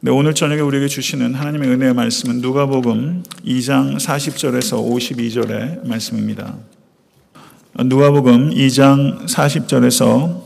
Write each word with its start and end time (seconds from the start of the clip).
네, 0.00 0.12
오늘 0.12 0.32
저녁에 0.32 0.60
우리에게 0.60 0.86
주시는 0.86 1.34
하나님의 1.34 1.70
은혜의 1.70 1.92
말씀은 1.92 2.36
누가복음 2.40 3.24
2장 3.44 3.96
40절에서 3.96 4.78
52절의 4.78 5.88
말씀입니다. 5.88 6.54
누가복음 7.74 8.50
2장 8.50 9.26
40절에서 9.26 10.40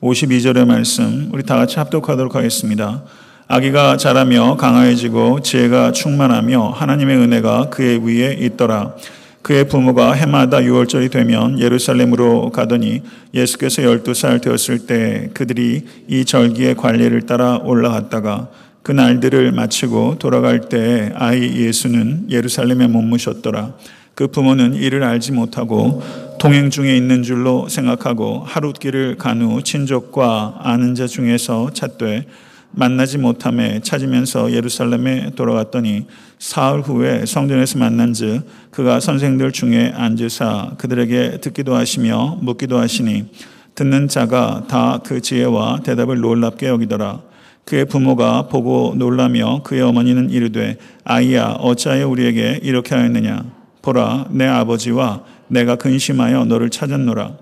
52절의 0.00 0.66
말씀 0.66 1.30
우리 1.32 1.44
다 1.44 1.54
같이 1.54 1.78
합독하도록 1.78 2.34
하겠습니다. 2.34 3.04
아기가 3.46 3.96
자라며 3.96 4.56
강화해지고 4.56 5.42
지혜가 5.42 5.92
충만하며 5.92 6.70
하나님의 6.70 7.18
은혜가 7.18 7.68
그의 7.68 8.04
위에 8.04 8.32
있더라. 8.40 8.96
그의 9.42 9.68
부모가 9.68 10.12
해마다 10.12 10.58
6월절이 10.58 11.10
되면 11.10 11.58
예루살렘으로 11.58 12.50
가더니 12.50 13.02
예수께서 13.32 13.82
12살 13.82 14.42
되었을 14.42 14.86
때 14.86 15.30
그들이 15.32 15.84
이 16.08 16.24
절기의 16.24 16.74
관례를 16.74 17.22
따라 17.22 17.56
올라갔다가 17.58 18.48
그 18.82 18.92
날들을 18.92 19.52
마치고 19.52 20.16
돌아갈 20.18 20.60
때 20.68 21.12
아이 21.14 21.40
예수는 21.66 22.26
예루살렘에 22.30 22.88
머무셨더라. 22.88 23.74
그 24.14 24.26
부모는 24.26 24.74
이를 24.74 25.04
알지 25.04 25.32
못하고 25.32 26.02
동행 26.40 26.70
중에 26.70 26.96
있는 26.96 27.22
줄로 27.22 27.68
생각하고 27.68 28.42
하룻길을 28.44 29.16
간 29.16 29.42
후 29.42 29.62
친족과 29.62 30.60
아는 30.62 30.94
자 30.94 31.06
중에서 31.06 31.70
찾되 31.72 32.26
만나지 32.70 33.18
못함에 33.18 33.80
찾으면서 33.80 34.52
예루살렘에 34.52 35.30
돌아갔더니 35.34 36.06
사흘 36.38 36.82
후에 36.82 37.26
성전에서 37.26 37.78
만난즉 37.78 38.70
그가 38.70 39.00
선생들 39.00 39.52
중에 39.52 39.92
앉으사 39.94 40.72
그들에게 40.78 41.40
듣기도 41.40 41.74
하시며 41.74 42.38
묻기도 42.40 42.78
하시니 42.78 43.26
듣는 43.74 44.08
자가 44.08 44.64
다 44.68 45.00
그 45.04 45.20
지혜와 45.20 45.80
대답을 45.84 46.20
놀랍게 46.20 46.66
여기더라. 46.66 47.22
그의 47.64 47.84
부모가 47.84 48.48
보고 48.48 48.94
놀라며 48.96 49.62
그의 49.62 49.82
어머니는 49.82 50.30
이르되 50.30 50.78
아이야 51.04 51.56
어찌하여 51.60 52.08
우리에게 52.08 52.60
이렇게 52.62 52.94
하였느냐? 52.94 53.44
보라 53.82 54.26
내 54.30 54.46
아버지와 54.46 55.22
내가 55.48 55.76
근심하여 55.76 56.46
너를 56.46 56.70
찾았노라. 56.70 57.36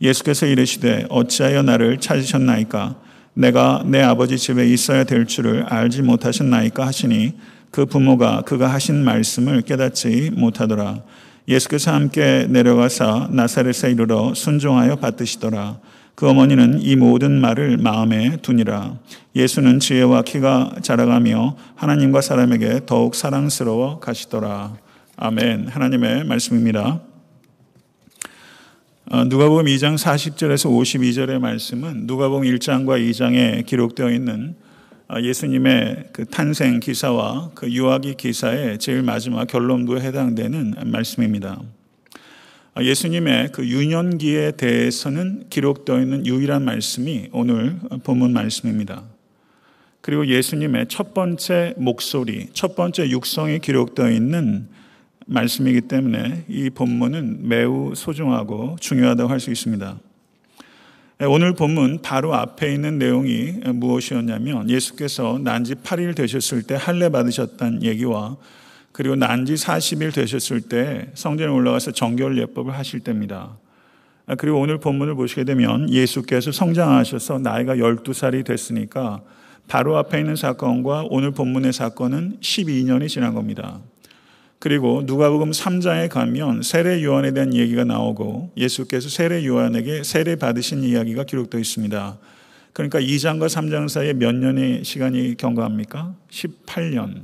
예수께서 0.00 0.46
이르시되 0.46 1.06
어찌하여 1.08 1.62
나를 1.62 1.98
찾으셨나이까 1.98 2.96
내가 3.34 3.82
내 3.86 4.02
아버지 4.02 4.36
집에 4.36 4.66
있어야 4.68 5.04
될 5.04 5.26
줄을 5.26 5.64
알지 5.64 6.02
못하셨나이까 6.02 6.86
하시니 6.86 7.34
그 7.70 7.86
부모가 7.86 8.42
그가 8.42 8.68
하신 8.72 9.02
말씀을 9.04 9.62
깨닫지 9.62 10.32
못하더라. 10.34 11.02
예수께서 11.48 11.92
함께 11.92 12.46
내려가사 12.48 13.28
나사렛에 13.30 13.90
이르러 13.90 14.34
순종하여 14.34 14.96
받드시더라. 14.96 15.78
그 16.14 16.28
어머니는 16.28 16.80
이 16.82 16.94
모든 16.94 17.40
말을 17.40 17.78
마음에 17.78 18.36
두니라. 18.42 18.98
예수는 19.34 19.80
지혜와 19.80 20.22
키가 20.22 20.76
자라가며 20.82 21.56
하나님과 21.74 22.20
사람에게 22.20 22.82
더욱 22.84 23.14
사랑스러워 23.14 23.98
가시더라. 23.98 24.74
아멘. 25.16 25.68
하나님의 25.68 26.24
말씀입니다. 26.24 27.00
어, 29.14 29.24
누가복음 29.24 29.66
2장 29.66 29.98
40절에서 29.98 30.70
52절의 30.70 31.38
말씀은 31.38 32.06
누가복음 32.06 32.44
1장과 32.44 32.98
2장에 33.10 33.66
기록되어 33.66 34.10
있는 34.10 34.54
어, 35.06 35.20
예수님의 35.20 36.04
그 36.14 36.24
탄생 36.24 36.80
기사와 36.80 37.50
그 37.54 37.70
유아기 37.70 38.14
기사의 38.14 38.78
제일 38.78 39.02
마지막 39.02 39.46
결론부에 39.46 40.00
해당되는 40.00 40.76
말씀입니다. 40.86 41.60
어, 42.74 42.82
예수님의 42.82 43.50
그 43.52 43.68
유년기에 43.68 44.52
대해서는 44.52 45.44
기록되어 45.50 46.00
있는 46.00 46.24
유일한 46.24 46.64
말씀이 46.64 47.28
오늘 47.32 47.80
본문 48.04 48.32
말씀입니다. 48.32 49.02
그리고 50.00 50.26
예수님의 50.26 50.86
첫 50.88 51.12
번째 51.12 51.74
목소리, 51.76 52.48
첫 52.54 52.74
번째 52.74 53.10
육성이 53.10 53.58
기록되어 53.58 54.10
있는 54.10 54.68
말씀이기 55.26 55.82
때문에 55.82 56.44
이 56.48 56.70
본문은 56.70 57.48
매우 57.48 57.94
소중하고 57.94 58.76
중요하다고 58.80 59.30
할 59.30 59.40
수 59.40 59.50
있습니다. 59.50 59.98
오늘 61.28 61.54
본문 61.54 62.00
바로 62.02 62.34
앞에 62.34 62.74
있는 62.74 62.98
내용이 62.98 63.52
무엇이었냐면 63.74 64.68
예수께서 64.68 65.38
난지 65.40 65.74
8일 65.74 66.16
되셨을 66.16 66.64
때 66.64 66.76
할례 66.78 67.10
받으셨다는 67.10 67.84
얘기와 67.84 68.36
그리고 68.90 69.14
난지 69.14 69.54
40일 69.54 70.12
되셨을 70.12 70.62
때 70.62 71.10
성전에 71.14 71.50
올라가서 71.50 71.92
정결 71.92 72.38
예법을 72.38 72.74
하실 72.74 73.00
때입니다. 73.00 73.56
그리고 74.38 74.60
오늘 74.60 74.78
본문을 74.78 75.14
보시게 75.14 75.44
되면 75.44 75.88
예수께서 75.90 76.50
성장하셔서 76.52 77.38
나이가 77.38 77.76
12살이 77.76 78.44
됐으니까 78.44 79.22
바로 79.68 79.96
앞에 79.98 80.18
있는 80.18 80.36
사건과 80.36 81.06
오늘 81.08 81.30
본문의 81.30 81.72
사건은 81.72 82.38
12년이 82.40 83.08
지난 83.08 83.34
겁니다. 83.34 83.80
그리고 84.62 85.02
누가복음 85.04 85.50
3장에 85.50 86.08
가면 86.08 86.62
세례 86.62 87.02
요한에 87.02 87.32
대한 87.32 87.52
얘기가 87.52 87.82
나오고 87.82 88.52
예수께서 88.56 89.08
세례 89.08 89.44
요한에게 89.44 90.04
세례 90.04 90.36
받으신 90.36 90.84
이야기가 90.84 91.24
기록되어 91.24 91.60
있습니다. 91.60 92.18
그러니까 92.72 93.00
2장과 93.00 93.46
3장 93.48 93.88
사이에 93.88 94.12
몇 94.12 94.36
년의 94.36 94.84
시간이 94.84 95.36
경과합니까? 95.36 96.14
18년. 96.30 97.22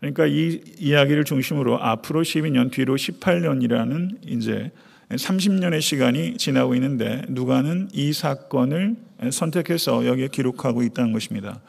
그러니까 0.00 0.26
이 0.26 0.60
이야기를 0.78 1.24
중심으로 1.24 1.82
앞으로 1.82 2.20
12년, 2.20 2.70
뒤로 2.70 2.96
18년이라는 2.96 4.18
이제 4.26 4.72
30년의 5.08 5.80
시간이 5.80 6.36
지나고 6.36 6.74
있는데 6.74 7.22
누가는 7.30 7.88
이 7.94 8.12
사건을 8.12 8.96
선택해서 9.30 10.06
여기에 10.06 10.28
기록하고 10.28 10.82
있다는 10.82 11.14
것입니다. 11.14 11.62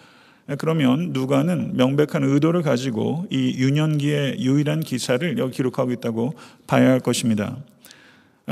그러면 0.58 1.12
누가는 1.14 1.78
명백한 1.78 2.24
의도를 2.24 2.64
가지고 2.64 3.26
이 3.30 3.56
유년기의 3.58 4.40
유일한 4.40 4.82
기사를 4.82 5.38
여기 5.38 5.56
기록하고 5.56 5.92
있다고 5.92 6.34
봐야 6.68 6.90
할 6.90 7.00
것입니다. 7.00 7.58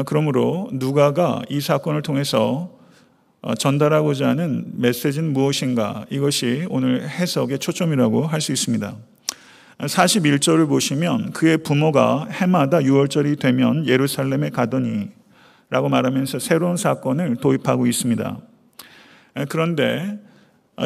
그러므로 0.06 0.70
누가가 0.72 1.42
이 1.50 1.60
사건을 1.60 2.02
통해서 2.02 2.72
전달하고자 3.58 4.30
하는 4.30 4.72
메시지는 4.78 5.34
무엇인가 5.34 6.06
이것이 6.10 6.66
오늘 6.70 7.08
해석의 7.10 7.60
초점이라고 7.60 8.26
할 8.26 8.40
수 8.40 8.52
있습니다. 8.54 8.96
41절을 9.80 10.68
보시면 10.70 11.32
그의 11.32 11.58
부모가 11.58 12.28
해마다 12.30 12.80
6월절이 12.80 13.40
되면 13.40 13.88
예루살렘에 13.88 14.50
가더니 14.50 15.10
라고 15.70 15.90
말하면서 15.90 16.40
새로운 16.40 16.78
사건을 16.78 17.38
도입하고 17.38 17.88
있습니다. 17.88 18.38
그런데 19.50 20.20
아, 20.20 20.31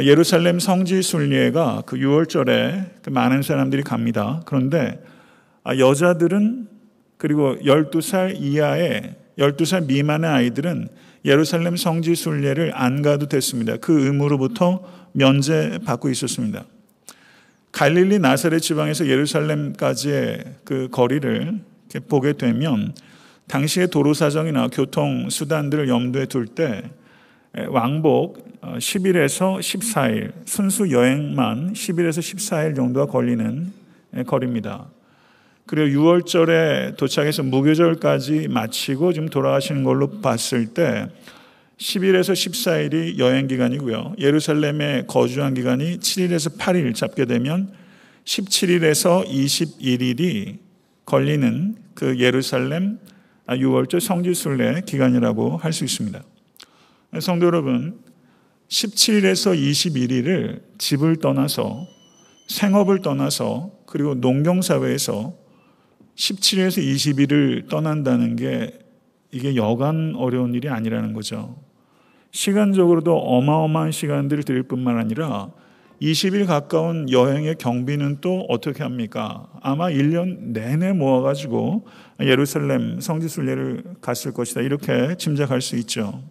예루살렘 0.04 0.60
성지 0.60 1.02
순례가 1.02 1.84
그 1.86 1.98
6월절에 1.98 3.04
그 3.04 3.10
많은 3.10 3.42
사람들이 3.42 3.84
갑니다. 3.84 4.42
그런데 4.46 5.02
아, 5.64 5.78
여자들은 5.78 6.68
그리고 7.18 7.56
12살 7.60 8.36
이하의 8.40 9.16
12살 9.38 9.86
미만의 9.86 10.30
아이들은 10.30 10.90
예루살렘 11.24 11.76
성지 11.76 12.16
순례를 12.16 12.72
안 12.76 13.02
가도 13.02 13.28
됐습니다. 13.28 13.78
그 13.78 14.06
의무로부터 14.06 14.84
면제받고 15.14 16.10
있었습니다. 16.10 16.66
갈릴리 17.72 18.20
나사렛 18.20 18.62
지방에서 18.62 19.08
예루살렘까지의 19.08 20.44
그 20.64 20.88
거리를 20.92 21.60
보게 22.08 22.34
되면 22.34 22.94
당시의 23.48 23.88
도로 23.88 24.14
사정이나 24.14 24.70
교통 24.70 25.30
수단들을 25.30 25.90
염두에 25.90 26.26
둘때 26.26 26.84
왕복 27.70 28.62
10일에서 28.62 29.56
어, 29.56 29.60
14일, 29.60 30.32
순수 30.46 30.92
여행만 30.92 31.74
10일에서 31.74 32.20
14일 32.20 32.76
정도가 32.76 33.12
걸리는 33.12 33.72
거리입니다. 34.26 34.88
그리고 35.66 36.02
6월절에 36.02 36.98
도착해서 36.98 37.44
무교절까지 37.44 38.48
마치고 38.50 39.14
지금 39.14 39.30
돌아가시는 39.30 39.84
걸로 39.84 40.10
봤을 40.22 40.68
때 40.68 41.08
10일에서 41.78 42.34
14일이 42.34 43.18
여행 43.18 43.48
기간이고요. 43.48 44.16
예루살렘에 44.20 45.04
거주한 45.08 45.54
기간이 45.54 46.00
7일에서 46.00 46.58
8일 46.58 46.94
잡게 46.96 47.26
되면 47.26 47.72
17일에서 48.26 49.26
21일이 49.28 50.58
걸리는 51.06 51.76
그 51.94 52.20
예루살렘 52.20 53.00
6월절 53.48 54.00
성지순례 54.00 54.82
기간이라고 54.86 55.58
할 55.58 55.72
수 55.72 55.84
있습니다. 55.84 56.24
성도 57.20 57.46
여러분, 57.46 58.00
17일에서 58.68 59.58
21일을 59.58 60.62
집을 60.78 61.18
떠나서 61.18 61.88
생업을 62.48 63.02
떠나서 63.02 63.72
그리고 63.86 64.16
농경사회에서 64.16 65.34
17일에서 66.16 66.82
20일을 66.82 67.70
떠난다는 67.70 68.36
게 68.36 68.78
이게 69.32 69.56
여간 69.56 70.14
어려운 70.16 70.54
일이 70.54 70.70
아니라는 70.70 71.14
거죠. 71.14 71.56
시간적으로도 72.32 73.16
어마어마한 73.18 73.92
시간들을 73.92 74.44
들일 74.44 74.64
뿐만 74.64 74.98
아니라 74.98 75.52
20일 76.02 76.46
가까운 76.46 77.10
여행의 77.10 77.56
경비는 77.56 78.18
또 78.20 78.46
어떻게 78.50 78.84
합니까? 78.84 79.48
아마 79.62 79.90
1년 79.90 80.52
내내 80.52 80.92
모아가지고 80.92 81.86
예루살렘 82.22 83.00
성지순례를 83.00 83.84
갔을 84.02 84.34
것이다. 84.34 84.62
이렇게 84.62 85.16
짐작할 85.18 85.62
수 85.62 85.78
있죠. 85.78 86.22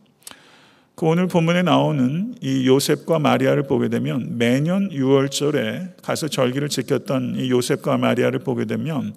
그 0.97 1.07
오늘 1.07 1.27
본문에 1.27 1.63
나오는 1.63 2.37
이 2.41 2.69
요셉과 2.69 3.19
마리아를 3.19 3.65
보게 3.65 3.89
되면 3.89 4.39
매년 4.39 4.89
6월절에 4.91 6.03
가서 6.03 6.29
절기를 6.29 6.69
지켰던 6.69 7.35
이 7.37 7.51
요셉과 7.51 7.99
마리아를 7.99 8.39
보게 8.39 8.65
되면 8.65 9.13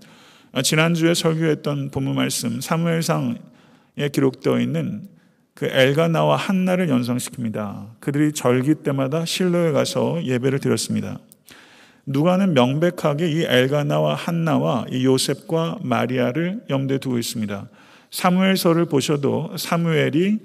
지난주에 0.63 1.13
설교했던 1.13 1.91
본문 1.91 2.15
말씀 2.15 2.59
사무엘상에 2.61 3.35
기록되어 4.11 4.59
있는 4.59 5.07
그 5.53 5.67
엘가나와 5.67 6.35
한나를 6.35 6.87
연상시킵니다. 6.87 7.89
그들이 7.99 8.31
절기 8.31 8.75
때마다 8.75 9.25
실로에 9.25 9.71
가서 9.71 10.23
예배를 10.23 10.59
드렸습니다. 10.59 11.19
누가는 12.07 12.55
명백하게 12.55 13.29
이 13.29 13.43
엘가나와 13.43 14.15
한나와 14.15 14.85
이 14.91 15.05
요셉과 15.05 15.79
마리아를 15.83 16.61
염두에 16.71 16.97
두고 16.97 17.19
있습니다. 17.19 17.69
사무엘서를 18.09 18.85
보셔도 18.85 19.55
사무엘이 19.57 20.39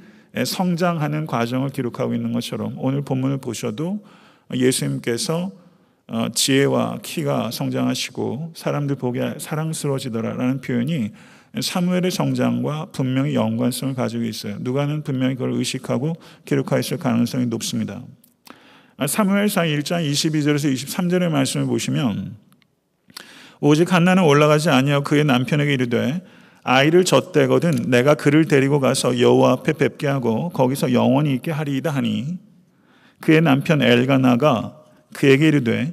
성장하는 0.44 1.26
과정을 1.26 1.70
기록하고 1.70 2.14
있는 2.14 2.32
것처럼 2.32 2.75
오늘 2.79 3.02
본문을 3.02 3.38
보셔도 3.38 4.05
예수님께서 4.52 5.50
어, 6.08 6.29
지혜와 6.34 6.99
키가 7.02 7.50
성장하시고 7.50 8.52
사람들 8.55 8.96
보기에 8.96 9.37
사랑스러워지더라라는 9.38 10.61
표현이 10.61 11.11
사무엘의 11.61 12.11
성장과 12.11 12.88
분명히 12.93 13.34
연관성을 13.34 13.94
가지고 13.94 14.25
있어요. 14.25 14.56
누가는 14.61 15.02
분명히 15.02 15.34
그걸 15.34 15.52
의식하고 15.52 16.14
기록하였을 16.44 16.99
가능성이 16.99 17.46
높습니다. 17.46 18.02
아, 18.96 19.06
사무엘상 19.06 19.67
1장 19.67 20.11
22절에서 20.11 20.73
23절의 20.73 21.31
말씀을 21.31 21.67
보시면 21.67 22.37
오직 23.61 23.93
한나는 23.93 24.25
올라가지 24.25 24.70
아니하고 24.70 25.05
그의 25.05 25.25
남편에게 25.25 25.75
이르되 25.75 26.23
아이를 26.64 27.05
젖대거든 27.05 27.91
내가 27.91 28.14
그를 28.14 28.47
데리고 28.47 28.79
가서 28.81 29.19
여호와 29.19 29.53
앞에 29.53 29.73
뵙게 29.73 30.06
하고 30.06 30.50
거기서 30.50 30.93
영원히 30.93 31.35
있게 31.35 31.50
하리이다 31.50 31.91
하니 31.91 32.38
그의 33.20 33.41
남편 33.41 33.82
엘가나가 33.82 34.76
그에게 35.12 35.49
이르되 35.49 35.93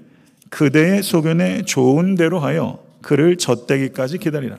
그대의 0.50 1.04
소견에 1.04 1.64
좋은 1.64 2.16
대로 2.16 2.40
하여 2.40 2.84
그를 3.02 3.38
젖대기까지 3.38 4.18
기다리라. 4.18 4.58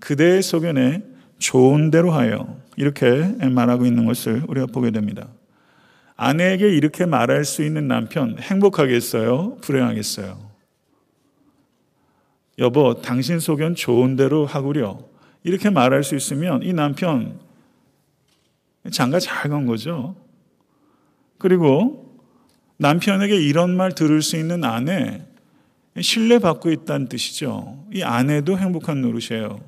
그대의 0.00 0.42
소견에 0.42 1.02
좋은 1.38 1.90
대로 1.90 2.12
하여 2.12 2.56
이렇게 2.76 3.08
말하고 3.40 3.86
있는 3.86 4.04
것을 4.04 4.42
우리가 4.46 4.66
보게 4.66 4.90
됩니다. 4.90 5.28
아내에게 6.16 6.68
이렇게 6.68 7.06
말할 7.06 7.44
수 7.44 7.64
있는 7.64 7.88
남편 7.88 8.36
행복하겠어요? 8.38 9.56
불행하겠어요? 9.62 10.53
여보, 12.58 13.00
당신 13.00 13.38
소견 13.40 13.74
좋은 13.74 14.16
대로 14.16 14.46
하구려. 14.46 14.98
이렇게 15.42 15.70
말할 15.70 16.04
수 16.04 16.14
있으면 16.14 16.62
이 16.62 16.72
남편 16.72 17.38
장가 18.90 19.18
잘 19.18 19.50
간 19.50 19.66
거죠. 19.66 20.16
그리고 21.38 22.18
남편에게 22.78 23.36
이런 23.36 23.76
말 23.76 23.92
들을 23.92 24.22
수 24.22 24.36
있는 24.36 24.64
아내 24.64 25.22
신뢰받고 26.00 26.70
있다는 26.70 27.08
뜻이죠. 27.08 27.86
이 27.92 28.02
아내도 28.02 28.58
행복한 28.58 29.00
노릇이에요. 29.00 29.60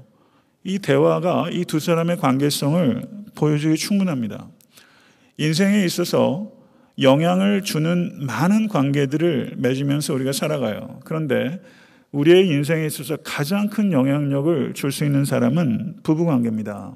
이 0.64 0.78
대화가 0.78 1.50
이 1.50 1.64
두 1.64 1.78
사람의 1.78 2.18
관계성을 2.18 3.08
보여주기 3.34 3.76
충분합니다. 3.76 4.48
인생에 5.38 5.84
있어서 5.84 6.50
영향을 7.00 7.62
주는 7.62 8.24
많은 8.26 8.68
관계들을 8.68 9.54
맺으면서 9.58 10.14
우리가 10.14 10.32
살아가요. 10.32 11.00
그런데 11.04 11.60
우리의 12.16 12.48
인생에 12.48 12.86
있어서 12.86 13.16
가장 13.22 13.68
큰 13.68 13.92
영향력을 13.92 14.72
줄 14.72 14.90
수 14.90 15.04
있는 15.04 15.26
사람은 15.26 15.96
부부 16.02 16.24
관계입니다. 16.24 16.94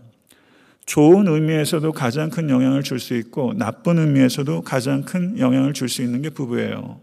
좋은 0.87 1.29
의미에서도 1.29 1.93
가장 1.93 2.31
큰 2.31 2.49
영향을 2.49 2.83
줄 2.83 2.99
수 2.99 3.15
있고 3.17 3.53
나쁜 3.55 3.99
의미에서도 3.99 4.63
가장 4.63 5.03
큰 5.03 5.39
영향을 5.39 5.75
줄 5.75 5.89
수 5.91 6.03
있는 6.03 6.23
게 6.23 6.31
부부예요. 6.31 7.01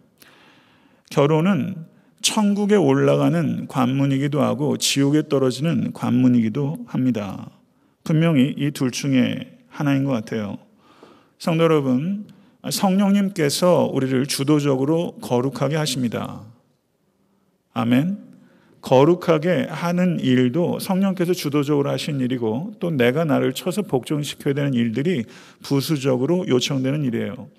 결혼은 1.12 1.76
천국에 2.22 2.76
올라가는 2.76 3.68
관문이기도 3.68 4.42
하고 4.42 4.78
지옥에 4.78 5.30
떨어지는 5.30 5.94
관문이기도 5.94 6.86
합니다. 6.88 7.52
분명히 8.04 8.56
이 8.58 8.72
둘 8.72 8.90
중에 8.90 9.60
하나인 9.70 10.04
것 10.04 10.12
같아요. 10.12 10.58
성도 11.38 11.64
여러분, 11.66 12.26
성령님께서 12.68 13.92
우리를 13.94 14.26
주도적으로 14.26 15.18
거룩하게 15.22 15.76
하십니다. 15.76 16.42
아멘. 17.78 18.18
거룩하게 18.82 19.68
하는 19.70 20.20
일도 20.20 20.80
성령께서 20.80 21.34
주도적으로 21.34 21.92
하신 21.92 22.22
일이고 22.22 22.74
또 22.80 22.90
내가 22.90 23.24
나를 23.24 23.54
쳐서 23.54 23.84
복종시켜야 23.84 24.56
되는 24.56 24.74
일들이 24.74 25.26
부수적으로 25.62 26.48
요청되는 26.48 27.04
일이에요. 27.04 27.50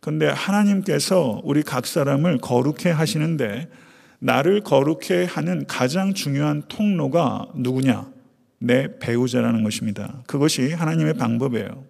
근데 0.00 0.28
하나님께서 0.28 1.40
우리 1.42 1.62
각 1.62 1.86
사람을 1.86 2.38
거룩해 2.38 2.90
하시는데 2.90 3.70
나를 4.18 4.60
거룩해 4.60 5.26
하는 5.26 5.64
가장 5.66 6.12
중요한 6.12 6.62
통로가 6.68 7.46
누구냐? 7.54 8.10
내 8.58 8.98
배우자라는 8.98 9.64
것입니다. 9.64 10.22
그것이 10.26 10.74
하나님의 10.74 11.14
방법이에요. 11.14 11.84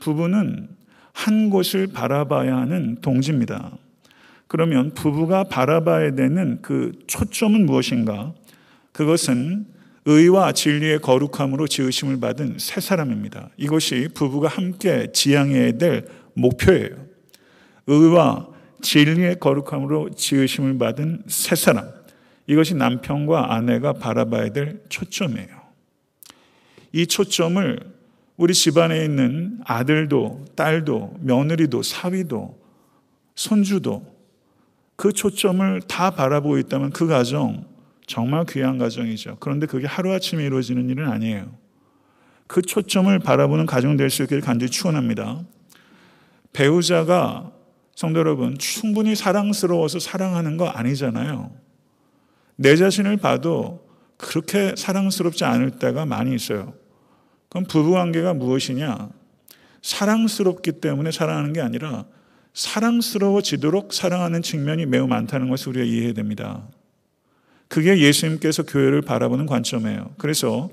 부부는 0.00 0.68
한 1.12 1.50
곳을 1.50 1.86
바라봐야 1.86 2.56
하는 2.56 2.96
동지입니다. 3.00 3.78
그러면 4.48 4.92
부부가 4.94 5.44
바라봐야 5.44 6.14
되는 6.14 6.60
그 6.62 6.92
초점은 7.06 7.66
무엇인가? 7.66 8.34
그것은 8.92 9.66
의와 10.06 10.52
진리의 10.52 11.00
거룩함으로 11.00 11.66
지으심을 11.68 12.18
받은 12.18 12.56
새 12.58 12.80
사람입니다. 12.80 13.50
이것이 13.58 14.08
부부가 14.14 14.48
함께 14.48 15.12
지향해야 15.12 15.72
될 15.72 16.08
목표예요. 16.32 16.96
의와 17.86 18.48
진리의 18.80 19.38
거룩함으로 19.38 20.10
지으심을 20.14 20.78
받은 20.78 21.24
새 21.26 21.54
사람. 21.54 21.90
이것이 22.46 22.74
남편과 22.74 23.54
아내가 23.54 23.92
바라봐야 23.92 24.52
될 24.52 24.80
초점이에요. 24.88 25.58
이 26.92 27.06
초점을 27.06 27.78
우리 28.38 28.54
집안에 28.54 29.04
있는 29.04 29.60
아들도, 29.64 30.46
딸도, 30.56 31.18
며느리도, 31.20 31.82
사위도, 31.82 32.58
손주도 33.34 34.17
그 34.98 35.12
초점을 35.12 35.80
다 35.82 36.10
바라보고 36.10 36.58
있다면 36.58 36.90
그 36.90 37.06
가정 37.06 37.64
정말 38.08 38.44
귀한 38.48 38.78
가정이죠. 38.78 39.36
그런데 39.38 39.66
그게 39.66 39.86
하루아침에 39.86 40.44
이루어지는 40.44 40.90
일은 40.90 41.08
아니에요. 41.08 41.54
그 42.48 42.62
초점을 42.62 43.16
바라보는 43.20 43.66
가정 43.66 43.96
될 43.96 44.10
수 44.10 44.24
있기를 44.24 44.42
간절히 44.42 44.72
축원합니다. 44.72 45.44
배우자가 46.52 47.52
성도 47.94 48.18
여러분 48.18 48.58
충분히 48.58 49.14
사랑스러워서 49.14 50.00
사랑하는 50.00 50.56
거 50.56 50.66
아니잖아요. 50.66 51.52
내 52.56 52.74
자신을 52.74 53.18
봐도 53.18 53.86
그렇게 54.16 54.74
사랑스럽지 54.76 55.44
않을 55.44 55.78
때가 55.78 56.06
많이 56.06 56.34
있어요. 56.34 56.74
그럼 57.50 57.66
부부 57.68 57.92
관계가 57.92 58.34
무엇이냐? 58.34 59.10
사랑스럽기 59.80 60.72
때문에 60.80 61.12
사랑하는 61.12 61.52
게 61.52 61.60
아니라 61.60 62.04
사랑스러워지도록 62.58 63.92
사랑하는 63.92 64.42
측면이 64.42 64.86
매우 64.86 65.06
많다는 65.06 65.48
것을 65.48 65.68
우리가 65.68 65.84
이해해야 65.84 66.12
됩니다. 66.12 66.66
그게 67.68 68.00
예수님께서 68.00 68.64
교회를 68.64 69.00
바라보는 69.00 69.46
관점이에요. 69.46 70.10
그래서 70.18 70.68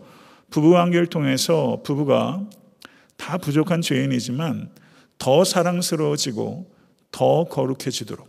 부부 0.50 0.72
관계를 0.72 1.06
통해서 1.06 1.84
부부가 1.84 2.42
다 3.18 3.38
부족한 3.38 3.82
죄인이지만 3.82 4.72
더 5.20 5.44
사랑스러워지고 5.44 6.72
더 7.12 7.44
거룩해지도록 7.44 8.28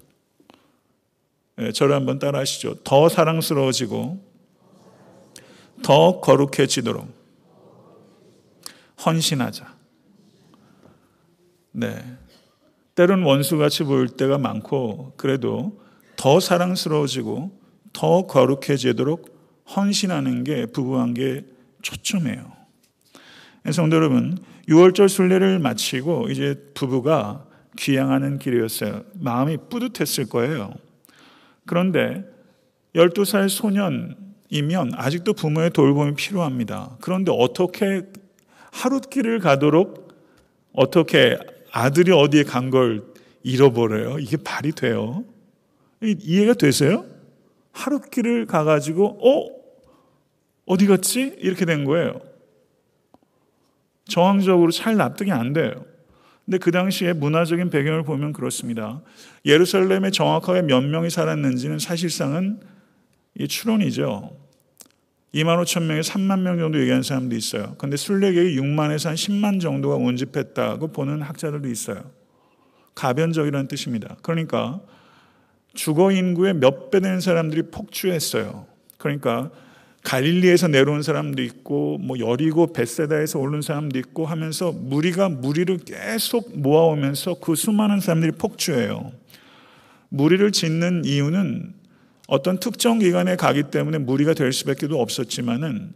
네, 1.56 1.72
저를 1.72 1.94
한번 1.94 2.18
따라 2.18 2.40
하시죠. 2.40 2.74
더 2.84 3.08
사랑스러워지고 3.08 4.22
더 5.82 6.20
거룩해지도록 6.20 7.08
헌신하자. 9.02 9.74
네. 11.72 12.16
때론 12.96 13.22
원수같이 13.22 13.84
보일 13.84 14.08
때가 14.08 14.38
많고, 14.38 15.12
그래도 15.16 15.78
더 16.16 16.40
사랑스러워지고 16.40 17.52
더 17.92 18.26
거룩해지도록 18.26 19.36
헌신하는 19.76 20.44
게 20.44 20.66
부부관계 20.66 21.44
초점이에요. 21.82 22.52
네, 23.64 23.72
성도 23.72 23.96
여러분, 23.96 24.38
6월절 24.68 25.08
순례를 25.08 25.58
마치고 25.58 26.30
이제 26.30 26.54
부부가 26.72 27.44
귀향하는 27.78 28.38
길이었어요. 28.38 29.02
마음이 29.14 29.58
뿌듯했을 29.68 30.28
거예요. 30.28 30.72
그런데 31.66 32.24
12살 32.94 33.50
소년이면 33.50 34.92
아직도 34.94 35.34
부모의 35.34 35.70
돌봄이 35.70 36.14
필요합니다. 36.14 36.96
그런데 37.00 37.30
어떻게 37.36 38.04
하룻길을 38.72 39.40
가도록 39.40 40.16
어떻게 40.72 41.36
아들이 41.76 42.10
어디에 42.12 42.42
간 42.42 42.70
걸 42.70 43.04
잃어버려요? 43.42 44.18
이게 44.18 44.36
말이 44.42 44.72
돼요? 44.72 45.24
이해가 46.02 46.54
되세요? 46.54 47.04
하룻길을 47.72 48.46
가가지고, 48.46 49.06
어? 49.06 49.50
어디 50.64 50.86
갔지? 50.86 51.36
이렇게 51.38 51.64
된 51.64 51.84
거예요. 51.84 52.20
정황적으로 54.08 54.70
잘 54.70 54.96
납득이 54.96 55.30
안 55.30 55.52
돼요. 55.52 55.84
근데 56.44 56.58
그 56.58 56.70
당시에 56.70 57.12
문화적인 57.12 57.70
배경을 57.70 58.04
보면 58.04 58.32
그렇습니다. 58.32 59.02
예루살렘에 59.44 60.10
정확하게 60.10 60.62
몇 60.62 60.80
명이 60.80 61.10
살았는지는 61.10 61.78
사실상은 61.78 62.60
이 63.38 63.46
추론이죠. 63.46 64.34
2만 65.34 65.62
5천 65.62 65.82
명에 65.84 66.00
3만 66.00 66.40
명 66.40 66.58
정도 66.58 66.80
얘기하는 66.80 67.02
사람도 67.02 67.36
있어요. 67.36 67.74
근데 67.78 67.96
순례객이 67.96 68.58
6만에서 68.58 69.08
한 69.08 69.14
10만 69.16 69.60
정도가 69.60 69.96
운집했다고 69.96 70.88
보는 70.92 71.20
학자들도 71.22 71.68
있어요. 71.68 72.10
가변적이라는 72.94 73.68
뜻입니다. 73.68 74.16
그러니까 74.22 74.80
주거 75.74 76.10
인구의 76.10 76.54
몇 76.54 76.90
배 76.90 77.00
되는 77.00 77.20
사람들이 77.20 77.64
폭주했어요. 77.70 78.66
그러니까 78.96 79.50
갈릴리에서 80.04 80.68
내려온 80.68 81.02
사람도 81.02 81.42
있고 81.42 81.98
뭐 81.98 82.18
여리고 82.18 82.72
베세다에서 82.72 83.40
오른 83.40 83.60
사람도 83.60 83.98
있고 83.98 84.24
하면서 84.24 84.70
무리가 84.72 85.28
무리를 85.28 85.76
계속 85.78 86.56
모아오면서 86.58 87.40
그 87.40 87.56
수많은 87.56 88.00
사람들이 88.00 88.32
폭주해요. 88.32 89.12
무리를 90.08 90.50
짓는 90.52 91.04
이유는 91.04 91.74
어떤 92.26 92.58
특정 92.58 92.98
기간에 92.98 93.36
가기 93.36 93.64
때문에 93.64 93.98
무리가 93.98 94.34
될 94.34 94.52
수밖에 94.52 94.88
없었지만은 94.90 95.92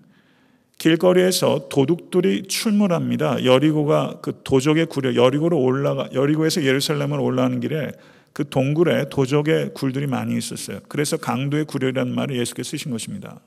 길거리에서 0.79 1.69
도둑들이 1.69 2.45
출몰합니다. 2.45 3.45
여리고가 3.45 4.21
그 4.23 4.41
도적의 4.45 4.87
구려 4.87 5.15
여리고로 5.15 5.61
올라가 5.61 6.09
여리고에서 6.15 6.65
예루살렘으로 6.65 7.23
올라가는 7.23 7.61
길에 7.61 7.93
그 8.33 8.49
동굴에 8.49 9.09
도적의 9.11 9.75
굴들이 9.75 10.07
많이 10.07 10.39
있었어요. 10.39 10.81
그래서 10.89 11.17
강도의 11.17 11.65
구려라는 11.65 12.15
말을 12.15 12.37
예수께서 12.39 12.71
쓰신 12.71 12.93
것입니다. 12.93 13.41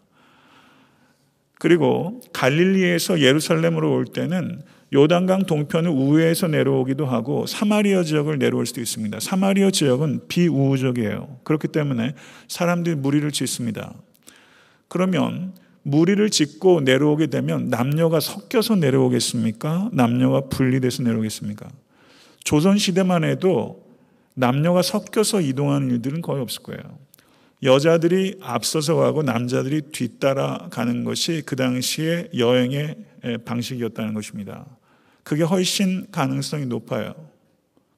그리고 1.58 2.22
갈릴리에서 2.34 3.22
예루살렘으로 3.22 3.94
올 3.94 4.06
때는 4.06 4.62
요단강 4.94 5.48
동편을 5.48 5.90
우회해서 5.90 6.48
내려오기도 6.48 7.08
하고 7.08 7.48
사마리아 7.48 8.04
지역을 8.04 8.38
내려올 8.38 8.68
수도 8.68 8.80
있습니다. 8.80 9.20
사마리아 9.20 9.72
지역은 9.72 10.28
비우호적이에요. 10.28 11.40
그렇기 11.44 11.70
때문에 11.70 12.14
사람들이 12.48 12.96
무리를 12.96 13.32
짓습니다. 13.32 13.96
그러면 14.88 15.54
무리를 15.82 16.30
짓고 16.30 16.82
내려오게 16.82 17.28
되면 17.28 17.70
남녀가 17.70 18.20
섞여서 18.20 18.76
내려오겠습니까? 18.76 19.90
남녀가 19.92 20.42
분리돼서 20.42 21.02
내려오겠습니까? 21.02 21.68
조선 22.44 22.78
시대만 22.78 23.24
해도 23.24 23.84
남녀가 24.36 24.82
섞여서 24.82 25.42
이동하는 25.42 25.90
일들은 25.90 26.22
거의 26.22 26.42
없을 26.42 26.62
거예요. 26.62 26.82
여자들이 27.64 28.40
앞서서 28.42 28.96
가고 28.96 29.24
남자들이 29.24 29.82
뒤따라 29.92 30.68
가는 30.70 31.04
것이 31.04 31.42
그 31.46 31.56
당시의 31.56 32.30
여행의 32.38 32.96
방식이었다는 33.46 34.14
것입니다. 34.14 34.66
그게 35.24 35.44
훨씬 35.44 36.08
가능성이 36.12 36.66
높아요. 36.66 37.14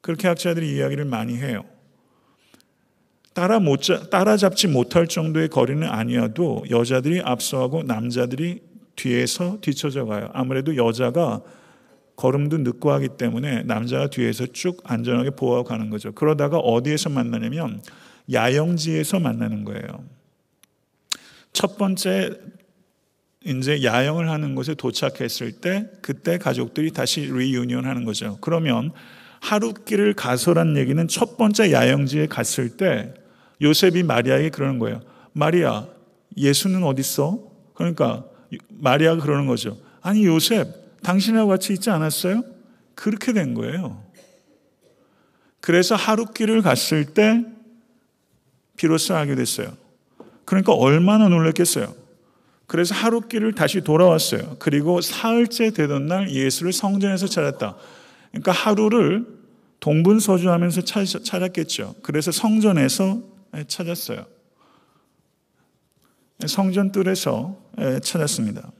그렇게 0.00 0.28
학자들이 0.28 0.76
이야기를 0.76 1.04
많이 1.04 1.36
해요. 1.36 1.64
따라 3.34 3.58
못 3.58 3.80
따라잡지 4.10 4.68
못할 4.68 5.06
정도의 5.06 5.48
거리는 5.48 5.86
아니어도 5.86 6.64
여자들이 6.70 7.20
앞서가고 7.20 7.82
남자들이 7.82 8.62
뒤에서 8.94 9.58
뒤쳐져 9.60 10.06
가요. 10.06 10.30
아무래도 10.32 10.74
여자가 10.76 11.42
걸음도 12.16 12.58
늦고 12.58 12.90
하기 12.92 13.08
때문에 13.18 13.64
남자가 13.64 14.08
뒤에서 14.08 14.46
쭉 14.46 14.80
안전하게 14.84 15.30
보호하고 15.30 15.64
가는 15.64 15.90
거죠. 15.90 16.12
그러다가 16.12 16.56
어디에서 16.58 17.10
만나냐면 17.10 17.82
야영지에서 18.32 19.20
만나는 19.20 19.64
거예요. 19.64 20.04
첫 21.52 21.76
번째 21.76 22.30
이제 23.46 23.84
야영을 23.84 24.28
하는 24.28 24.56
곳에 24.56 24.74
도착했을 24.74 25.52
때 25.52 25.88
그때 26.02 26.36
가족들이 26.36 26.90
다시 26.90 27.20
리유니언 27.20 27.84
하는 27.84 28.04
거죠. 28.04 28.38
그러면 28.40 28.90
하루 29.40 29.72
길을 29.72 30.14
가서란 30.14 30.76
얘기는 30.76 31.06
첫 31.06 31.36
번째 31.36 31.70
야영지에 31.70 32.26
갔을 32.26 32.76
때 32.76 33.14
요셉이 33.62 34.02
마리아에게 34.02 34.50
그러는 34.50 34.80
거예요. 34.80 35.00
마리아, 35.32 35.86
예수는 36.36 36.82
어디 36.82 37.00
있어? 37.00 37.38
그러니까 37.74 38.24
마리아가 38.68 39.22
그러는 39.22 39.46
거죠. 39.46 39.78
아니 40.02 40.26
요셉, 40.26 40.66
당신하고 41.02 41.48
같이 41.48 41.72
있지 41.72 41.90
않았어요? 41.90 42.42
그렇게 42.94 43.32
된 43.32 43.54
거예요. 43.54 44.02
그래서 45.60 45.94
하루 45.94 46.26
길을 46.26 46.62
갔을 46.62 47.04
때 47.04 47.44
비로소 48.76 49.14
알게 49.14 49.36
됐어요. 49.36 49.76
그러니까 50.44 50.72
얼마나 50.72 51.28
놀랐겠어요. 51.28 52.05
그래서 52.66 52.94
하루 52.94 53.20
길을 53.20 53.52
다시 53.52 53.80
돌아왔어요. 53.80 54.56
그리고 54.58 55.00
사흘째 55.00 55.70
되던 55.70 56.06
날 56.06 56.30
예수를 56.30 56.72
성전에서 56.72 57.26
찾았다. 57.28 57.76
그러니까 58.30 58.52
하루를 58.52 59.26
동분서주하면서 59.80 60.82
찾았겠죠. 61.22 61.96
그래서 62.02 62.32
성전에서 62.32 63.22
찾았어요. 63.68 64.26
성전 66.46 66.92
뜰에서 66.92 67.56
찾았습니다. 68.02 68.72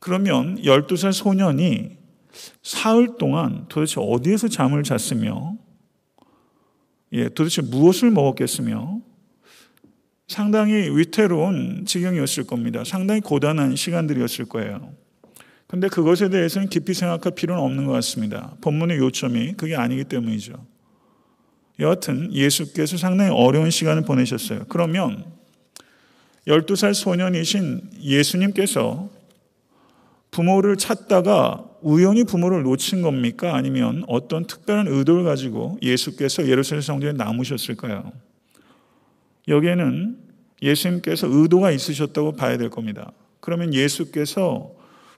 그러면 0.00 0.60
12살 0.62 1.12
소년이 1.12 1.98
사흘 2.62 3.16
동안 3.18 3.66
도대체 3.68 4.00
어디에서 4.00 4.48
잠을 4.48 4.82
잤으며, 4.82 5.56
예, 7.12 7.28
도대체 7.28 7.62
무엇을 7.62 8.10
먹었겠으며, 8.10 9.00
상당히 10.30 10.88
위태로운 10.96 11.86
지경이었을 11.86 12.44
겁니다. 12.44 12.84
상당히 12.84 13.20
고단한 13.20 13.74
시간들이었을 13.74 14.44
거예요. 14.44 14.92
근데 15.66 15.88
그것에 15.88 16.28
대해서는 16.28 16.68
깊이 16.68 16.94
생각할 16.94 17.34
필요는 17.34 17.60
없는 17.60 17.84
것 17.86 17.92
같습니다. 17.94 18.54
본문의 18.60 18.98
요점이 18.98 19.54
그게 19.54 19.74
아니기 19.74 20.04
때문이죠. 20.04 20.54
여하튼 21.80 22.32
예수께서 22.32 22.96
상당히 22.96 23.32
어려운 23.32 23.72
시간을 23.72 24.02
보내셨어요. 24.02 24.66
그러면 24.68 25.24
12살 26.46 26.94
소년이신 26.94 27.90
예수님께서 28.00 29.10
부모를 30.30 30.76
찾다가 30.76 31.64
우연히 31.82 32.22
부모를 32.22 32.62
놓친 32.62 33.02
겁니까? 33.02 33.56
아니면 33.56 34.04
어떤 34.06 34.46
특별한 34.46 34.86
의도를 34.86 35.24
가지고 35.24 35.76
예수께서 35.82 36.46
예루살렘 36.46 36.82
성전에 36.82 37.14
남으셨을까요? 37.14 38.29
여기에는 39.50 40.16
예수님께서 40.62 41.26
의도가 41.28 41.70
있으셨다고 41.70 42.32
봐야 42.32 42.56
될 42.56 42.70
겁니다. 42.70 43.12
그러면 43.40 43.74
예수께서 43.74 44.72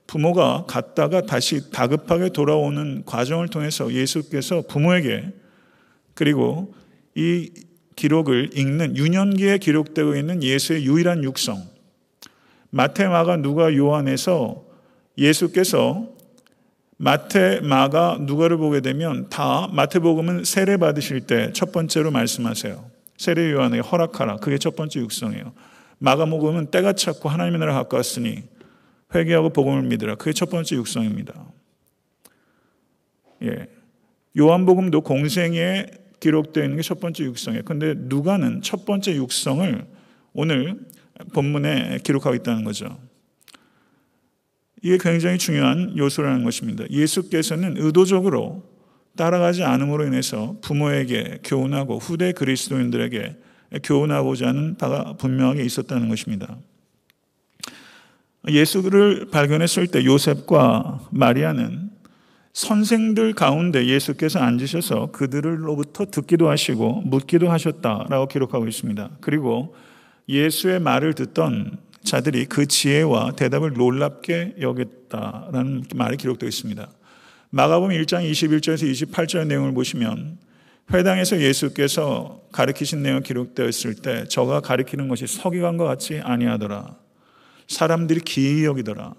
부모가 0.07 0.65
갔다가 0.67 1.21
다시 1.21 1.71
다급하게 1.71 2.29
돌아오는 2.29 3.03
과정을 3.05 3.47
통해서 3.47 3.93
예수께서 3.93 4.63
부모에게 4.67 5.31
그리고 6.13 6.73
이 7.15 7.51
기록을 7.95 8.57
읽는 8.57 8.97
유년기에 8.97 9.59
기록되고 9.59 10.15
있는 10.15 10.43
예수의 10.43 10.85
유일한 10.85 11.23
육성 11.23 11.61
마태, 12.71 13.07
마가, 13.07 13.37
누가, 13.37 13.73
요한에서 13.75 14.65
예수께서 15.17 16.09
마태, 16.97 17.59
마가, 17.61 18.17
누가를 18.21 18.57
보게 18.57 18.81
되면 18.81 19.29
다 19.29 19.67
마태복음은 19.71 20.43
세례 20.43 20.77
받으실 20.77 21.21
때 21.21 21.51
첫 21.53 21.71
번째로 21.71 22.11
말씀하세요. 22.11 22.92
세례 23.23 23.53
요한에게 23.53 23.81
허락하라. 23.81 24.37
그게 24.37 24.57
첫 24.57 24.75
번째 24.75 24.99
육성이에요. 24.99 25.53
마가복음은 25.99 26.71
때가 26.71 26.91
찼고 26.91 27.29
하나님의 27.29 27.59
나라 27.59 27.73
가까웠으니 27.75 28.43
회개하고 29.15 29.51
복음을 29.51 29.83
믿으라. 29.83 30.15
그게 30.15 30.33
첫 30.33 30.49
번째 30.49 30.75
육성입니다. 30.75 31.33
예. 33.43 33.67
요한복음도 34.37 35.01
공생에 35.01 35.85
기록되어 36.19 36.63
있는 36.63 36.77
게 36.77 36.83
첫 36.83 36.99
번째 36.99 37.23
육성이에요. 37.23 37.63
근데 37.63 37.93
누가는 37.95 38.61
첫 38.61 38.85
번째 38.85 39.15
육성을 39.15 39.85
오늘 40.33 40.79
본문에 41.33 41.99
기록하고 42.03 42.35
있다는 42.35 42.65
거죠. 42.65 42.99
이게 44.81 44.97
굉장히 44.97 45.37
중요한 45.37 45.97
요소라는 45.97 46.43
것입니다. 46.43 46.83
예수께서는 46.89 47.75
의도적으로 47.77 48.63
따라가지 49.15 49.63
않음으로 49.63 50.05
인해서 50.05 50.55
부모에게 50.61 51.39
교훈하고 51.43 51.99
후대 51.99 52.31
그리스도인들에게 52.31 53.37
교훈하고자 53.83 54.47
하는 54.47 54.75
바가 54.77 55.13
분명하게 55.17 55.63
있었다는 55.63 56.09
것입니다. 56.09 56.57
예수를 58.47 59.27
발견했을 59.31 59.87
때 59.87 60.03
요셉과 60.03 61.07
마리아는 61.11 61.91
선생들 62.53 63.33
가운데 63.33 63.87
예수께서 63.87 64.39
앉으셔서 64.39 65.11
그들로부터 65.11 66.05
듣기도 66.05 66.49
하시고 66.49 67.01
묻기도 67.05 67.49
하셨다라고 67.49 68.27
기록하고 68.27 68.67
있습니다. 68.67 69.09
그리고 69.21 69.75
예수의 70.29 70.79
말을 70.79 71.13
듣던 71.13 71.77
자들이 72.03 72.45
그 72.45 72.67
지혜와 72.67 73.31
대답을 73.31 73.73
놀랍게 73.73 74.55
여겼다라는 74.59 75.85
말이 75.95 76.17
기록되어 76.17 76.47
있습니다. 76.47 76.87
마가복음 77.55 77.91
1장 77.91 78.27
21절에서 78.31 79.11
28절 79.11 79.45
내용을 79.45 79.75
보시면 79.75 80.39
회당에서 80.91 81.39
예수께서 81.39 82.41
가르치신 82.51 83.03
내용 83.03 83.21
기록되었을 83.21 83.93
때 83.93 84.23
저가 84.27 84.61
가르치는 84.61 85.07
것이 85.07 85.27
서기관과 85.27 85.85
같이 85.85 86.19
아니하더라. 86.19 86.97
사람들이 87.67 88.21
기이 88.21 88.65
여기더라. 88.65 89.13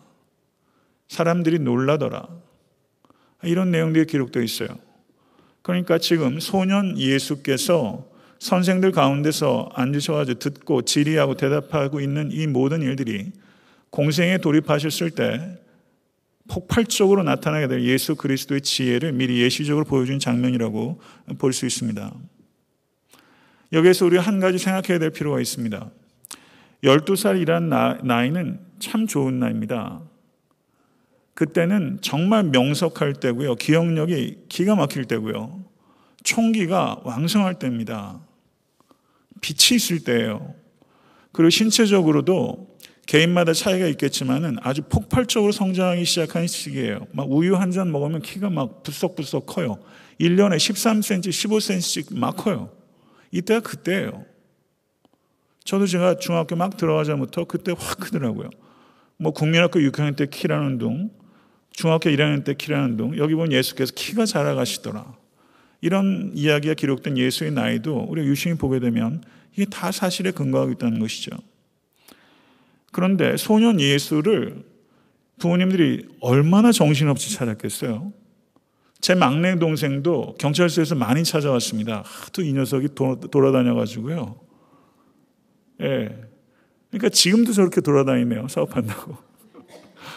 사람들이 1.06 1.60
놀라더라. 1.60 2.26
이런 3.44 3.70
내용들이 3.70 4.06
기록되어 4.06 4.42
있어요. 4.42 4.80
그러니까 5.62 5.98
지금 5.98 6.40
소년 6.40 6.98
예수께서 6.98 8.04
선생들 8.40 8.90
가운데서 8.90 9.70
앉으셔가지고 9.74 10.38
듣고 10.40 10.82
질의하고 10.82 11.36
대답하고 11.36 12.00
있는 12.00 12.32
이 12.32 12.48
모든 12.48 12.82
일들이 12.82 13.30
공생에 13.90 14.38
돌입하셨을 14.38 15.12
때 15.12 15.63
폭발적으로 16.48 17.22
나타나게 17.22 17.68
될 17.68 17.82
예수 17.82 18.16
그리스도의 18.16 18.60
지혜를 18.60 19.12
미리 19.12 19.40
예시적으로 19.40 19.84
보여준 19.84 20.18
장면이라고 20.18 21.00
볼 21.38 21.52
수 21.52 21.66
있습니다. 21.66 22.14
여기에서 23.72 24.06
우리 24.06 24.18
한 24.18 24.40
가지 24.40 24.58
생각해야 24.58 24.98
될 24.98 25.10
필요가 25.10 25.40
있습니다. 25.40 25.90
12살이란 26.84 28.04
나이는 28.04 28.60
참 28.78 29.06
좋은 29.06 29.40
나이입니다. 29.40 30.02
그때는 31.32 31.98
정말 32.02 32.44
명석할 32.44 33.14
때고요. 33.14 33.56
기억력이 33.56 34.44
기가 34.48 34.76
막힐 34.76 35.06
때고요. 35.06 35.64
총기가 36.22 37.00
왕성할 37.04 37.58
때입니다. 37.58 38.20
빛이 39.40 39.76
있을 39.76 40.04
때예요. 40.04 40.54
그리고 41.32 41.50
신체적으로도 41.50 42.76
개인마다 43.06 43.52
차이가 43.52 43.86
있겠지만은 43.88 44.56
아주 44.62 44.82
폭발적으로 44.82 45.52
성장하기 45.52 46.04
시작한 46.04 46.46
시기예요. 46.46 47.06
막 47.12 47.30
우유 47.30 47.56
한 47.56 47.70
잔 47.70 47.90
먹으면 47.90 48.22
키가 48.22 48.50
막 48.50 48.82
부석부석 48.82 49.46
커요. 49.46 49.78
1년에 50.20 50.56
13cm, 50.56 51.28
15cm씩 51.28 52.16
막 52.16 52.36
커요. 52.36 52.70
이때가 53.32 53.60
그때예요. 53.60 54.24
저도 55.64 55.86
제가 55.86 56.18
중학교 56.18 56.56
막 56.56 56.76
들어가자부터 56.76 57.44
그때 57.46 57.74
확 57.76 57.98
크더라고요. 57.98 58.50
뭐 59.16 59.32
국민학교 59.32 59.80
6학년 59.80 60.16
때 60.16 60.26
키라는 60.26 60.78
둥, 60.78 61.10
중학교 61.72 62.10
1학년 62.10 62.44
때 62.44 62.54
키라는 62.54 62.96
둥, 62.96 63.18
여기 63.18 63.34
보면 63.34 63.52
예수께서 63.52 63.92
키가 63.94 64.26
자라가시더라. 64.26 65.16
이런 65.80 66.30
이야기가 66.34 66.74
기록된 66.74 67.18
예수의 67.18 67.50
나이도 67.52 68.06
우리가 68.08 68.26
유심히 68.26 68.56
보게 68.56 68.78
되면 68.78 69.22
이게 69.54 69.64
다 69.66 69.90
사실에 69.90 70.30
근거하고 70.30 70.72
있다는 70.72 70.98
것이죠. 71.00 71.32
그런데 72.94 73.36
소년 73.36 73.80
예수를 73.80 74.62
부모님들이 75.40 76.06
얼마나 76.20 76.70
정신없이 76.70 77.34
찾았겠어요? 77.34 78.12
제 79.00 79.16
막내 79.16 79.58
동생도 79.58 80.36
경찰서에서 80.38 80.94
많이 80.94 81.24
찾아왔습니다. 81.24 82.04
하도 82.04 82.42
이 82.42 82.52
녀석이 82.52 82.90
돌아다녀가지고요. 83.32 84.36
예. 85.80 86.08
그러니까 86.88 87.08
지금도 87.08 87.52
저렇게 87.52 87.80
돌아다니네요. 87.80 88.46
사업한다고. 88.46 89.16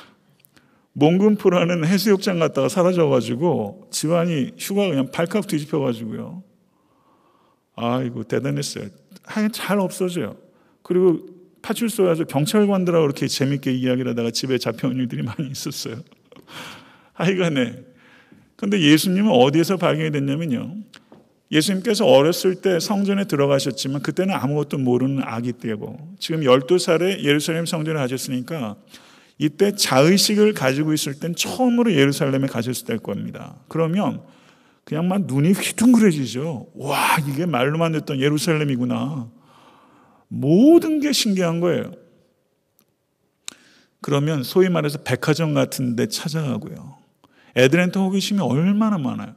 몽금포라는 0.94 1.84
해수욕장 1.84 2.38
갔다가 2.38 2.70
사라져가지고 2.70 3.88
집안이 3.90 4.52
휴가 4.60 4.88
그냥 4.88 5.10
발칵 5.10 5.48
뒤집혀가지고요. 5.48 6.44
아이고, 7.76 8.24
대단했어요. 8.24 8.90
하여간 9.24 9.52
잘 9.52 9.80
없어져요. 9.80 10.36
그리고 10.84 11.37
파출소에 11.68 12.16
서 12.16 12.24
경찰관들하고 12.24 13.04
그렇게 13.04 13.28
재밌게 13.28 13.74
이야기를 13.74 14.12
하다가 14.12 14.32
집에 14.32 14.58
잡혀온 14.58 14.96
일들이 14.96 15.22
많이 15.22 15.50
있었어요. 15.52 15.98
하여간에. 17.14 17.76
근데 18.56 18.80
예수님은 18.80 19.30
어디에서 19.30 19.76
발견이 19.78 20.12
됐냐면요. 20.12 20.76
예수님께서 21.52 22.06
어렸을 22.06 22.56
때 22.56 22.80
성전에 22.80 23.26
들어가셨지만 23.26 24.02
그때는 24.02 24.34
아무것도 24.34 24.78
모르는 24.78 25.24
아기 25.24 25.54
때고 25.54 26.16
지금 26.20 26.42
12살에 26.42 27.24
예루살렘 27.24 27.66
성전에 27.66 27.98
가셨으니까 28.00 28.76
이때 29.38 29.76
자의식을 29.76 30.54
가지고 30.54 30.94
있을 30.94 31.20
땐 31.20 31.36
처음으로 31.36 31.94
예루살렘에 31.94 32.48
가셨을 32.48 32.88
때일 32.88 33.00
겁니다. 33.00 33.56
그러면 33.68 34.22
그냥 34.84 35.08
막 35.08 35.26
눈이 35.26 35.52
휘둥그레지죠. 35.52 36.68
와, 36.76 37.18
이게 37.30 37.46
말로만 37.46 37.92
듣던 37.92 38.20
예루살렘이구나. 38.20 39.30
모든 40.28 41.00
게 41.00 41.12
신기한 41.12 41.60
거예요. 41.60 41.92
그러면 44.02 44.44
소위 44.44 44.70
말해서 44.70 45.00
백화점 45.00 45.54
같은 45.54 45.96
데 45.96 46.08
찾아가고요. 46.08 46.98
애들한테 47.56 48.00
호기심이 48.00 48.40
얼마나 48.40 48.98
많아요. 48.98 49.36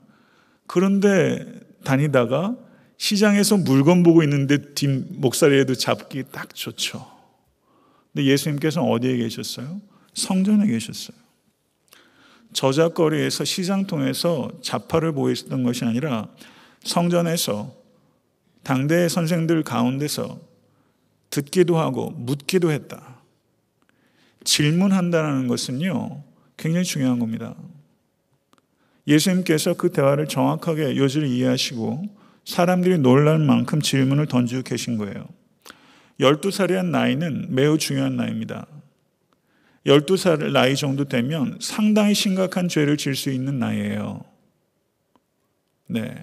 그런데 0.66 1.44
다니다가 1.84 2.56
시장에서 2.98 3.56
물건 3.56 4.02
보고 4.02 4.22
있는데 4.22 4.74
뒷 4.74 4.88
목살이에도 4.88 5.74
잡기 5.74 6.24
딱 6.30 6.54
좋죠. 6.54 7.06
근데 8.12 8.26
예수님께서는 8.26 8.88
어디에 8.88 9.16
계셨어요? 9.16 9.80
성전에 10.14 10.66
계셨어요. 10.66 11.16
저작거리에서 12.52 13.44
시장통에서 13.44 14.50
자파를 14.60 15.12
보이셨던 15.12 15.62
것이 15.62 15.84
아니라 15.84 16.28
성전에서 16.82 17.74
당대 18.62 19.08
선생들 19.08 19.62
가운데서 19.62 20.49
듣기도 21.30 21.78
하고 21.78 22.10
묻기도 22.10 22.70
했다. 22.70 23.20
질문한다는 24.44 25.46
것은요, 25.48 26.22
굉장히 26.56 26.84
중요한 26.84 27.18
겁니다. 27.18 27.54
예수님께서 29.06 29.74
그 29.74 29.90
대화를 29.90 30.28
정확하게 30.28 30.96
요지를 30.96 31.28
이해하시고 31.28 32.04
사람들이 32.44 32.98
놀랄 32.98 33.38
만큼 33.38 33.80
질문을 33.80 34.26
던지고 34.26 34.62
계신 34.62 34.98
거예요. 34.98 35.26
12살이란 36.20 36.86
나이는 36.86 37.46
매우 37.54 37.78
중요한 37.78 38.16
나이입니다. 38.16 38.66
12살 39.86 40.52
나이 40.52 40.76
정도 40.76 41.04
되면 41.04 41.56
상당히 41.60 42.14
심각한 42.14 42.68
죄를 42.68 42.96
질 42.96 43.14
수 43.14 43.30
있는 43.30 43.58
나이예요. 43.58 44.24
네. 45.86 46.14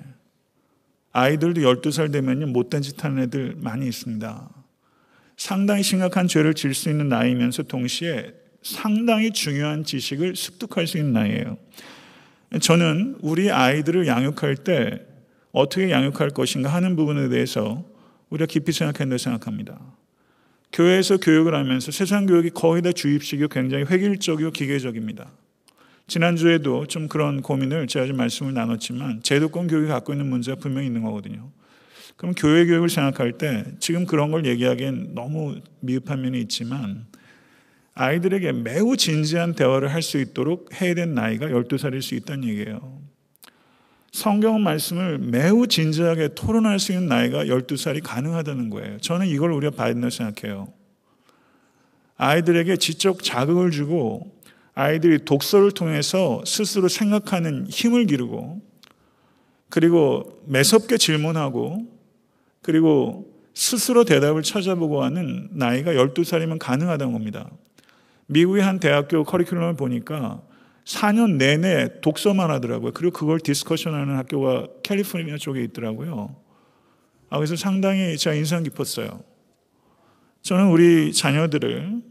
아이들도 1.12 1.62
12살 1.62 2.12
되면 2.12 2.52
못된 2.54 2.84
짓 2.84 3.04
하는 3.04 3.24
애들 3.24 3.56
많이 3.58 3.88
있습니다. 3.88 4.57
상당히 5.38 5.84
심각한 5.84 6.28
죄를 6.28 6.54
질 6.54 6.73
수 6.73 6.89
있는 6.89 7.10
나이면서 7.10 7.63
동시에 7.63 8.34
상당히 8.63 9.32
중요한 9.32 9.84
지식을 9.84 10.36
습득할 10.36 10.88
수 10.88 10.97
있는 10.97 11.13
나이예요. 11.13 11.58
저는 12.60 13.17
우리 13.21 13.52
아이들을 13.52 14.08
양육할 14.08 14.58
때 14.58 15.06
어떻게 15.52 15.91
양육할 15.91 16.32
것인가 16.32 16.73
하는 16.73 16.95
부분에 16.95 17.30
대해서 17.30 17.86
우리가 18.30 18.47
깊이 18.47 18.71
생각해야 18.71 18.97
된다고 19.00 19.17
생각합니다. 19.17 19.80
교회에서 20.73 21.17
교육을 21.17 21.56
하면서 21.56 21.91
세상 21.91 22.26
교육이 22.26 22.50
거의 22.50 22.82
다 22.82 22.91
주입식이고 22.91 23.47
굉장히 23.47 23.86
획일적이고 23.86 24.52
기계적입니다. 24.52 25.32
지난주에도 26.08 26.86
좀 26.88 27.08
그런 27.08 27.41
고민을 27.41 27.88
제가 27.88 28.08
좀 28.08 28.17
말씀을 28.17 28.54
나눴지만 28.54 29.21
제도권 29.23 29.67
교육이 29.67 29.88
갖고 29.88 30.13
있는 30.13 30.28
문제가 30.28 30.60
분명히 30.60 30.88
있는 30.88 31.04
거거든요. 31.04 31.52
그럼 32.17 32.34
교회 32.36 32.65
교육을 32.65 32.89
생각할 32.89 33.34
때 33.34 33.63
지금 33.80 34.06
그런 34.06 34.32
걸 34.32 34.45
얘기하기엔 34.45 35.13
너무 35.13 35.62
미흡한 35.80 36.21
면이 36.21 36.41
있지만 36.41 37.06
아이들에게 37.93 38.51
매우 38.51 38.97
진지한 38.97 39.53
대화를 39.53 39.93
할 39.93 40.01
수 40.01 40.19
있도록 40.19 40.82
해야 40.82 40.93
된 40.93 41.13
나이가 41.13 41.47
12살일 41.47 42.01
수 42.01 42.15
있다는 42.15 42.47
얘기예요. 42.47 43.01
성경 44.12 44.63
말씀을 44.63 45.19
매우 45.19 45.67
진지하게 45.67 46.30
토론할 46.36 46.80
수 46.80 46.91
있는 46.91 47.08
나이가 47.08 47.45
12살이 47.45 48.01
가능하다는 48.03 48.69
거예요. 48.69 48.97
저는 48.99 49.27
이걸 49.27 49.51
우리가 49.51 49.75
봐야 49.75 49.93
된다고 49.93 50.10
생각해요. 50.10 50.73
아이들에게 52.17 52.77
지적 52.77 53.23
자극을 53.23 53.69
주고 53.69 54.36
아이들이 54.73 55.23
독서를 55.23 55.71
통해서 55.71 56.41
스스로 56.45 56.88
생각하는 56.88 57.67
힘을 57.67 58.06
기르고 58.06 58.62
그리고 59.69 60.41
매섭게 60.47 60.97
질문하고 60.97 61.96
그리고 62.67 63.34
스스로 63.53 64.03
대답을 64.03 64.43
찾아보고 64.43 65.01
하는 65.01 65.47
나이가 65.53 65.93
12살이면 65.93 66.60
가능하다는 66.60 67.13
겁니다. 67.13 67.49
미국의 68.25 68.62
한 68.62 68.77
대학교 68.80 69.23
커리큘럼을 69.23 69.77
보니까 69.77 70.41
4년 70.84 71.38
내내 71.38 72.01
독서만 72.01 72.51
하더라고요. 72.51 72.91
그리고 72.91 73.17
그걸 73.17 73.39
디스커션하는 73.39 74.17
학교가 74.17 74.67
캘리포니아 74.84 75.38
쪽에 75.38 75.63
있더라고요. 75.63 76.36
아, 77.30 77.38
그래서 77.38 77.56
상당히 77.56 78.17
제가 78.17 78.36
인상 78.36 78.63
깊었어요. 78.63 79.23
저는 80.41 80.67
우리 80.67 81.13
자녀들을 81.13 82.01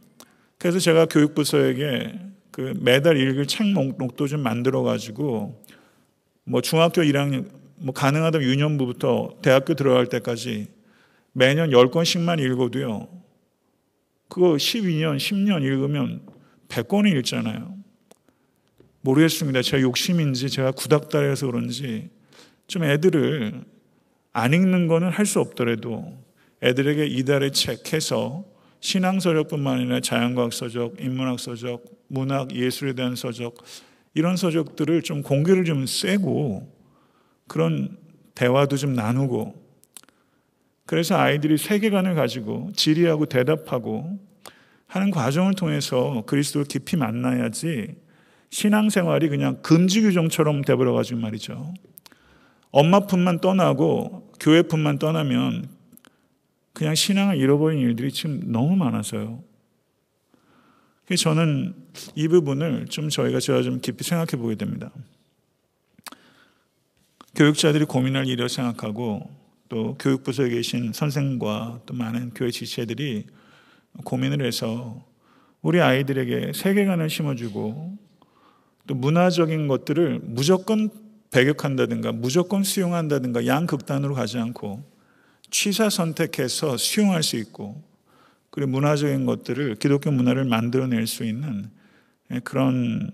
그래서 0.57 0.79
제가 0.79 1.05
교육부서에게 1.05 2.19
그 2.51 2.73
매달 2.81 3.19
읽을 3.19 3.45
책 3.47 3.67
목록도 3.67 4.27
좀 4.27 4.41
만들어 4.41 4.83
가지고 4.83 5.63
뭐 6.45 6.63
중학교 6.63 7.03
1학년 7.03 7.47
뭐 7.79 7.93
가능하다면 7.95 8.47
유년부부터 8.49 9.39
대학교 9.43 9.75
들어갈 9.75 10.07
때까지 10.07 10.69
매년 11.33 11.71
10권씩만 11.71 12.41
읽어도요. 12.41 13.09
그거 14.29 14.55
12년, 14.55 15.17
10년 15.17 15.63
읽으면 15.63 16.23
100권이 16.69 17.17
읽잖아요. 17.19 17.77
모르겠습니다. 19.03 19.63
제가 19.63 19.83
욕심인지 19.83 20.51
제가 20.51 20.73
구닥다리라서 20.73 21.47
그런지 21.47 22.11
좀 22.67 22.83
애들을 22.83 23.65
안 24.33 24.53
읽는 24.53 24.89
거는 24.89 25.11
할 25.11 25.25
수 25.27 25.41
없더라도 25.41 26.13
애들에게 26.63 27.07
이달의 27.07 27.53
책 27.53 27.93
해서 27.93 28.45
신앙서적뿐만 28.81 29.79
아니라 29.79 30.01
자연과학 30.01 30.53
서적, 30.53 31.01
인문학 31.01 31.39
서적, 31.39 31.85
문학, 32.09 32.55
예술에 32.55 32.95
대한 32.95 33.15
서적 33.15 33.57
이런 34.15 34.37
서적들을 34.37 35.03
좀 35.03 35.23
공개를 35.23 35.65
좀 35.65 35.87
쐬고 35.87 36.76
그런 37.49 37.97
대화도 38.35 38.77
좀 38.77 38.95
나누고 38.95 39.67
그래서 40.87 41.17
아이들이 41.17 41.59
세계관을 41.59 42.15
가지고 42.15 42.71
질의하고 42.75 43.27
대답하고 43.27 44.19
하는 44.87 45.11
과정을 45.11 45.55
통해서 45.55 46.23
그리스도를 46.27 46.67
깊이 46.67 46.97
만나야지 46.97 47.97
신앙생활이 48.51 49.29
그냥 49.29 49.61
금지 49.63 50.01
규정처럼 50.03 50.63
돼버려 50.63 50.93
가지고 50.93 51.21
말이죠. 51.21 51.75
엄마 52.71 53.01
품만 53.01 53.41
떠나고 53.41 54.33
교회 54.39 54.63
품만 54.63 54.99
떠나면 54.99 55.69
그냥 56.73 56.95
신앙을 56.95 57.37
잃어버린 57.37 57.81
일들이 57.81 58.13
지금 58.13 58.41
너무 58.53 58.77
많아서요. 58.77 59.43
저는 61.19 61.75
이 62.15 62.29
부분을 62.29 62.87
좀 62.87 63.09
저희가 63.09 63.41
제가 63.41 63.63
좀 63.63 63.81
깊이 63.81 64.05
생각해 64.05 64.41
보게 64.41 64.57
됩니다. 64.57 64.93
교육자들이 67.37 67.85
고민할 67.85 68.27
일이라고 68.27 68.49
생각하고 68.49 69.31
또 69.69 69.95
교육부서에 69.99 70.49
계신 70.49 70.95
선생과 70.95 71.83
또 71.85 71.93
많은 71.93 72.31
교회 72.31 72.51
지체들이 72.51 73.27
고민을 74.05 74.45
해서 74.45 75.05
우리 75.61 75.83
아이들에게 75.83 76.53
세계관을 76.55 77.11
심어주고 77.11 77.99
또 78.87 78.95
문화적인 78.95 79.69
것들을 79.69 80.21
무조건 80.23 80.89
배격한다든가 81.31 82.13
무조건 82.13 82.63
수용한다든가 82.63 83.47
양극단으로 83.47 84.15
가지 84.15 84.39
않고 84.39 84.83
취사 85.51 85.91
선택해서 85.91 86.79
수용할 86.79 87.23
수 87.23 87.37
있고 87.37 87.83
그리고 88.49 88.71
문화적인 88.71 89.27
것들을 89.27 89.75
기독교 89.75 90.11
문화를 90.11 90.47
만들어낼 90.47 91.07
수 91.07 91.25
있는 91.25 91.71
그런 92.45 93.11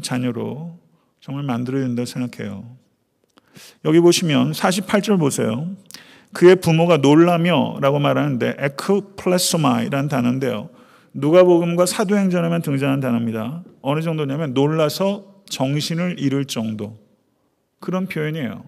자녀로 0.00 0.78
정말 1.20 1.44
만들어야 1.44 1.82
된다고 1.82 2.06
생각해요. 2.06 2.83
여기 3.84 4.00
보시면 4.00 4.52
48절 4.52 5.18
보세요. 5.18 5.68
그의 6.32 6.56
부모가 6.56 6.96
놀라며 6.98 7.78
라고 7.80 7.98
말하는데 7.98 8.56
에크플레소마이라는 8.58 10.08
단어인데요. 10.08 10.70
누가복음과 11.12 11.86
사도행전에만 11.86 12.62
등장하는 12.62 13.00
단어입니다. 13.00 13.62
어느 13.82 14.00
정도냐면 14.00 14.52
놀라서 14.52 15.42
정신을 15.48 16.16
잃을 16.18 16.46
정도. 16.46 16.98
그런 17.78 18.06
표현이에요. 18.06 18.64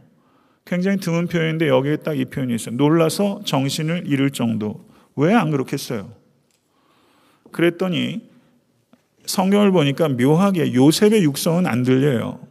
굉장히 0.65 0.99
드문 0.99 1.27
표현인데 1.27 1.69
여기에 1.69 1.97
딱 1.99 2.15
이 2.15 2.25
표현이 2.27 2.55
있어요. 2.55 2.77
놀라서 2.77 3.41
정신을 3.45 4.05
잃을 4.07 4.31
정도. 4.31 4.85
왜 5.17 5.33
안 5.35 5.51
그렇겠어요? 5.51 6.13
그랬더니 7.51 8.29
성경을 9.25 9.73
보니까 9.73 10.09
묘하게 10.09 10.75
요셉의 10.75 11.25
육성은 11.25 11.67
안 11.67 11.83
들려요. 11.83 12.46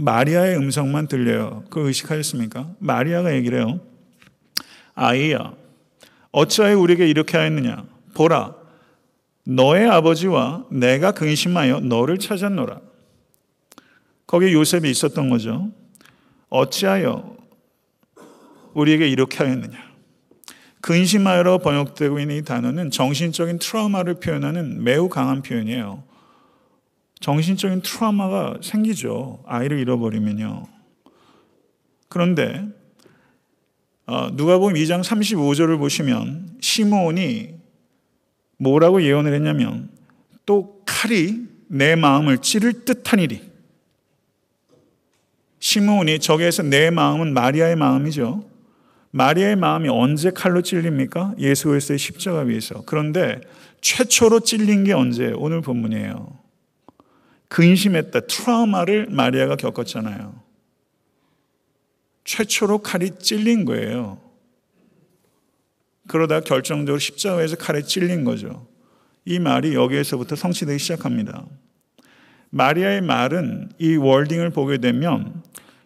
마리아의 0.00 0.56
음성만 0.56 1.08
들려요. 1.08 1.64
그걸 1.64 1.86
의식하셨습니까? 1.86 2.74
마리아가 2.78 3.34
얘기를 3.34 3.58
해요. 3.58 3.80
아이야, 4.94 5.54
어찌하여 6.32 6.78
우리에게 6.78 7.06
이렇게 7.08 7.36
하였느냐? 7.36 7.84
보라, 8.14 8.54
너의 9.44 9.88
아버지와 9.88 10.66
내가 10.70 11.12
근심하여 11.12 11.80
너를 11.80 12.18
찾았노라. 12.18 12.80
거기에 14.26 14.52
요셉이 14.52 14.90
있었던 14.90 15.28
거죠. 15.28 15.70
어찌하여 16.48 17.36
우리에게 18.74 19.08
이렇게 19.08 19.44
하였느냐? 19.44 19.90
근심하여로 20.80 21.58
번역되고 21.58 22.20
있는 22.20 22.36
이 22.36 22.42
단어는 22.42 22.90
정신적인 22.90 23.58
트라우마를 23.58 24.14
표현하는 24.14 24.82
매우 24.82 25.08
강한 25.08 25.42
표현이에요. 25.42 26.09
정신적인 27.20 27.82
트라우마가 27.82 28.58
생기죠. 28.62 29.42
아이를 29.46 29.78
잃어버리면요. 29.78 30.64
그런데 32.08 32.66
어, 34.06 34.30
누가복음 34.32 34.74
2장 34.74 35.02
35절을 35.04 35.78
보시면 35.78 36.56
시므온이 36.60 37.54
뭐라고 38.58 39.02
예언을 39.02 39.32
했냐면 39.34 39.90
또 40.44 40.82
칼이 40.84 41.46
내 41.68 41.94
마음을 41.94 42.38
찌를 42.38 42.84
듯한 42.84 43.20
일이 43.20 43.48
시므온이 45.60 46.18
저기에서 46.18 46.64
내 46.64 46.90
마음은 46.90 47.32
마리아의 47.34 47.76
마음이죠. 47.76 48.48
마리아의 49.12 49.56
마음이 49.56 49.88
언제 49.88 50.30
칼로 50.30 50.62
찔립니까? 50.62 51.34
예수 51.38 51.68
그리스도의 51.68 51.98
십자가 51.98 52.40
위에서. 52.40 52.82
그런데 52.86 53.40
최초로 53.80 54.40
찔린 54.40 54.84
게 54.84 54.92
언제? 54.92 55.32
오늘 55.36 55.60
본문이에요. 55.60 56.39
근심했다. 57.50 58.20
트라우마를 58.20 59.08
마리아가 59.10 59.56
겪었잖아요. 59.56 60.40
최초로 62.24 62.78
칼이 62.78 63.18
찔린 63.18 63.64
거예요. 63.64 64.20
그러다 66.06 66.40
결정적으로 66.40 66.98
십자가에서 66.98 67.56
칼에 67.56 67.82
찔린 67.82 68.24
거죠. 68.24 68.66
이 69.24 69.40
말이 69.40 69.74
여기에서부터 69.74 70.36
성취되기 70.36 70.78
시작합니다. 70.78 71.44
마리아의 72.50 73.00
말은 73.00 73.72
이 73.78 73.96
월딩을 73.96 74.50
보게 74.50 74.78
되면 74.78 75.42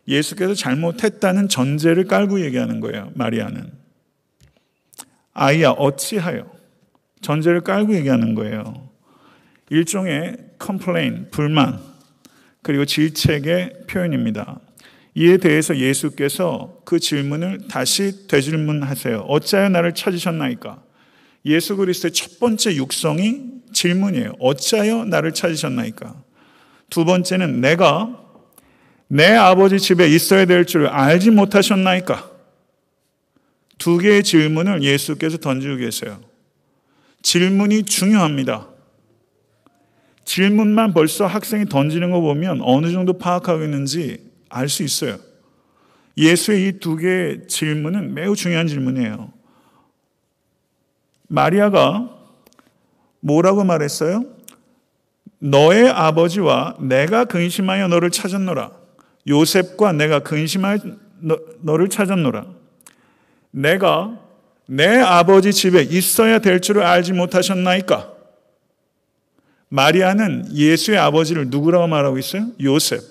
예수께서 0.06 0.54
잘못했다는 0.54 1.48
전제를 1.48 2.04
깔고 2.04 2.42
얘기하는 2.42 2.80
거예요. 2.80 3.10
마리아는. 3.14 3.72
아이야 5.32 5.70
어찌하여 5.70 6.50
전제를 7.22 7.62
깔고 7.62 7.94
얘기하는 7.94 8.34
거예요. 8.34 8.90
일종의 9.70 10.36
complain, 10.64 11.28
불만, 11.30 11.78
그리고 12.62 12.86
질책의 12.86 13.84
표현입니다. 13.86 14.60
이에 15.14 15.36
대해서 15.36 15.76
예수께서 15.76 16.78
그 16.86 16.98
질문을 16.98 17.68
다시 17.68 18.26
되질문하세요. 18.26 19.26
어찌하여 19.28 19.68
나를 19.68 19.94
찾으셨나이까? 19.94 20.82
예수 21.44 21.76
그리스도의 21.76 22.12
첫 22.12 22.40
번째 22.40 22.74
육성이 22.76 23.42
질문이에요. 23.74 24.32
어찌하여 24.40 25.04
나를 25.04 25.34
찾으셨나이까? 25.34 26.14
두 26.88 27.04
번째는 27.04 27.60
내가 27.60 28.20
내 29.08 29.26
아버지 29.34 29.78
집에 29.78 30.08
있어야 30.08 30.46
될 30.46 30.64
줄 30.64 30.86
알지 30.86 31.30
못하셨나이까? 31.30 32.30
두 33.76 33.98
개의 33.98 34.24
질문을 34.24 34.82
예수께서 34.82 35.36
던지고 35.36 35.76
계세요. 35.76 36.20
질문이 37.22 37.82
중요합니다. 37.84 38.73
질문만 40.24 40.94
벌써 40.94 41.26
학생이 41.26 41.66
던지는 41.66 42.10
거 42.10 42.20
보면 42.20 42.60
어느 42.62 42.90
정도 42.92 43.18
파악하고 43.18 43.62
있는지 43.64 44.30
알 44.48 44.68
수 44.68 44.82
있어요. 44.82 45.18
예수의 46.16 46.68
이 46.68 46.78
두 46.78 46.96
개의 46.96 47.48
질문은 47.48 48.14
매우 48.14 48.36
중요한 48.36 48.66
질문이에요. 48.66 49.32
마리아가 51.28 52.08
뭐라고 53.20 53.64
말했어요? 53.64 54.24
너의 55.40 55.88
아버지와 55.88 56.76
내가 56.80 57.24
근심하여 57.24 57.88
너를 57.88 58.10
찾았노라. 58.10 58.70
요셉과 59.28 59.92
내가 59.92 60.20
근심하여 60.20 60.78
너를 61.60 61.88
찾았노라. 61.88 62.46
내가 63.50 64.18
내 64.66 64.86
아버지 65.00 65.52
집에 65.52 65.82
있어야 65.82 66.38
될 66.38 66.60
줄을 66.60 66.82
알지 66.82 67.12
못하셨나이까? 67.12 68.13
마리아는 69.74 70.54
예수의 70.54 70.98
아버지를 70.98 71.48
누구라고 71.48 71.88
말하고 71.88 72.16
있어요? 72.16 72.46
요셉. 72.62 73.02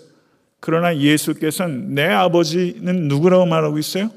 그러나 0.61 0.97
예수께서는 0.97 1.93
내 1.93 2.05
아버지는 2.05 3.09
누구라고 3.09 3.45
말하고 3.45 3.77
있어요? 3.79 4.09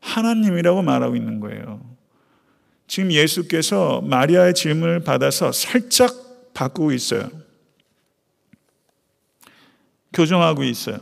하나님이라고 0.00 0.82
말하고 0.82 1.16
있는 1.16 1.40
거예요. 1.40 1.80
지금 2.88 3.10
예수께서 3.10 4.02
마리아의 4.02 4.52
질문을 4.52 5.00
받아서 5.00 5.50
살짝 5.50 6.12
바꾸고 6.52 6.92
있어요. 6.92 7.30
교정하고 10.12 10.64
있어요. 10.64 10.98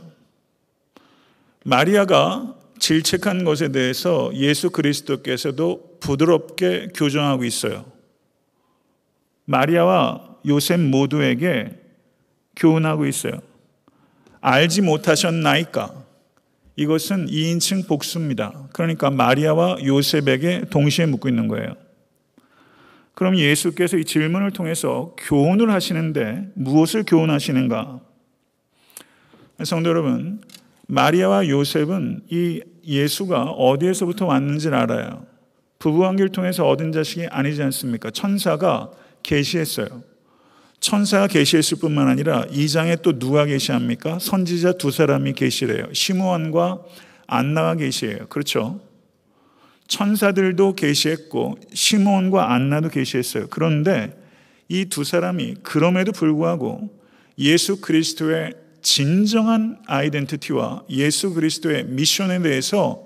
마리아가 1.65 2.55
질책한 2.79 3.43
것에 3.43 3.73
대해서 3.73 4.31
예수 4.35 4.69
그리스도께서도 4.69 5.97
부드럽게 5.99 6.89
교정하고 6.95 7.43
있어요. 7.43 7.91
마리아와 9.43 10.26
요셉 10.47 10.79
모두에게 10.79 11.71
교훈하고 12.55 13.05
있어요. 13.05 13.33
알지 14.41 14.81
못하셨나이까? 14.81 16.05
이것은 16.75 17.27
2인칭 17.27 17.87
복수입니다. 17.87 18.69
그러니까 18.71 19.09
마리아와 19.09 19.77
요셉에게 19.83 20.65
동시에 20.69 21.05
묻고 21.07 21.27
있는 21.27 21.47
거예요. 21.47 21.75
그럼 23.15 23.35
예수께서 23.35 23.97
이 23.97 24.05
질문을 24.05 24.51
통해서 24.51 25.15
교훈을 25.17 25.71
하시는데 25.71 26.51
무엇을 26.53 27.03
교훈하시는가? 27.03 27.99
성도 29.63 29.89
여러분, 29.89 30.41
마리아와 30.87 31.47
요셉은 31.47 32.25
이 32.29 32.61
예수가 32.85 33.43
어디에서부터 33.51 34.27
왔는지를 34.27 34.77
알아요. 34.77 35.25
부부관계를 35.79 36.31
통해서 36.31 36.67
얻은 36.67 36.91
자식이 36.91 37.25
아니지 37.27 37.61
않습니까? 37.63 38.11
천사가 38.11 38.91
계시했어요. 39.23 40.03
천사가 40.79 41.27
계시했을 41.27 41.79
뿐만 41.79 42.07
아니라 42.07 42.45
이 42.51 42.67
장에 42.69 42.97
또 42.97 43.17
누가 43.17 43.45
계시합니까? 43.45 44.19
선지자 44.19 44.73
두 44.73 44.91
사람이 44.91 45.33
계시래요. 45.33 45.91
시므온과 45.93 46.81
안나가 47.25 47.75
계시해요. 47.75 48.27
그렇죠? 48.27 48.79
천사들도 49.87 50.75
계시했고 50.75 51.57
시므온과 51.73 52.53
안나도 52.53 52.89
계시했어요. 52.89 53.47
그런데 53.49 54.15
이 54.69 54.85
두 54.85 55.03
사람이 55.03 55.55
그럼에도 55.63 56.11
불구하고 56.11 56.89
예수 57.39 57.79
그리스도의 57.81 58.53
진정한 58.81 59.79
아이덴티티와 59.87 60.83
예수 60.89 61.33
그리스도의 61.33 61.85
미션에 61.85 62.41
대해서 62.41 63.03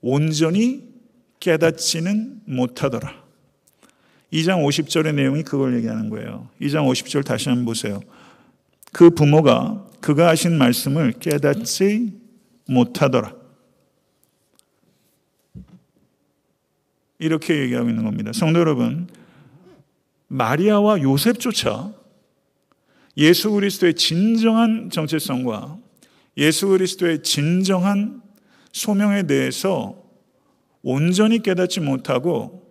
온전히 0.00 0.84
깨닫지는 1.40 2.42
못하더라. 2.46 3.23
2장 4.34 4.64
50절의 4.64 5.14
내용이 5.14 5.44
그걸 5.44 5.76
얘기하는 5.76 6.10
거예요. 6.10 6.48
2장 6.60 6.90
50절 6.90 7.24
다시 7.24 7.48
한번 7.48 7.66
보세요. 7.66 8.00
그 8.92 9.10
부모가 9.10 9.86
그가 10.00 10.28
하신 10.28 10.58
말씀을 10.58 11.12
깨닫지 11.12 12.12
못하더라. 12.66 13.32
이렇게 17.20 17.60
얘기하고 17.60 17.88
있는 17.88 18.02
겁니다. 18.04 18.32
성도 18.32 18.58
여러분, 18.58 19.06
마리아와 20.26 21.00
요셉조차 21.00 21.92
예수 23.16 23.52
그리스도의 23.52 23.94
진정한 23.94 24.90
정체성과 24.90 25.78
예수 26.38 26.66
그리스도의 26.68 27.22
진정한 27.22 28.20
소명에 28.72 29.22
대해서 29.28 30.02
온전히 30.82 31.40
깨닫지 31.40 31.78
못하고 31.78 32.63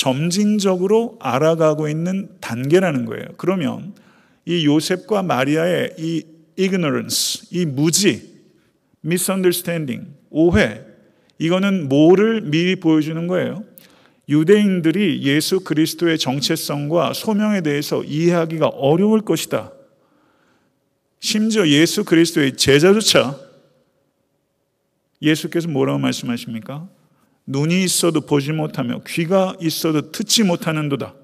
점진적으로 0.00 1.18
알아가고 1.20 1.86
있는 1.86 2.30
단계라는 2.40 3.04
거예요. 3.04 3.26
그러면 3.36 3.92
이 4.46 4.64
요셉과 4.64 5.22
마리아의 5.22 5.96
이 5.98 6.24
ignorance, 6.58 7.46
이 7.50 7.66
무지, 7.66 8.40
misunderstanding, 9.04 10.10
오해, 10.30 10.80
이거는 11.38 11.90
뭐를 11.90 12.40
미리 12.40 12.76
보여주는 12.76 13.26
거예요? 13.26 13.62
유대인들이 14.26 15.22
예수 15.22 15.60
그리스도의 15.60 16.18
정체성과 16.18 17.12
소명에 17.12 17.60
대해서 17.60 18.02
이해하기가 18.02 18.68
어려울 18.68 19.20
것이다. 19.20 19.70
심지어 21.18 21.68
예수 21.68 22.04
그리스도의 22.04 22.56
제자조차 22.56 23.38
예수께서 25.20 25.68
뭐라고 25.68 25.98
말씀하십니까? 25.98 26.88
눈이 27.46 27.82
있어도 27.84 28.20
보지 28.20 28.52
못하며 28.52 29.00
귀가 29.06 29.54
있어도 29.60 30.12
듣지 30.12 30.44
못하는도다. 30.44 31.14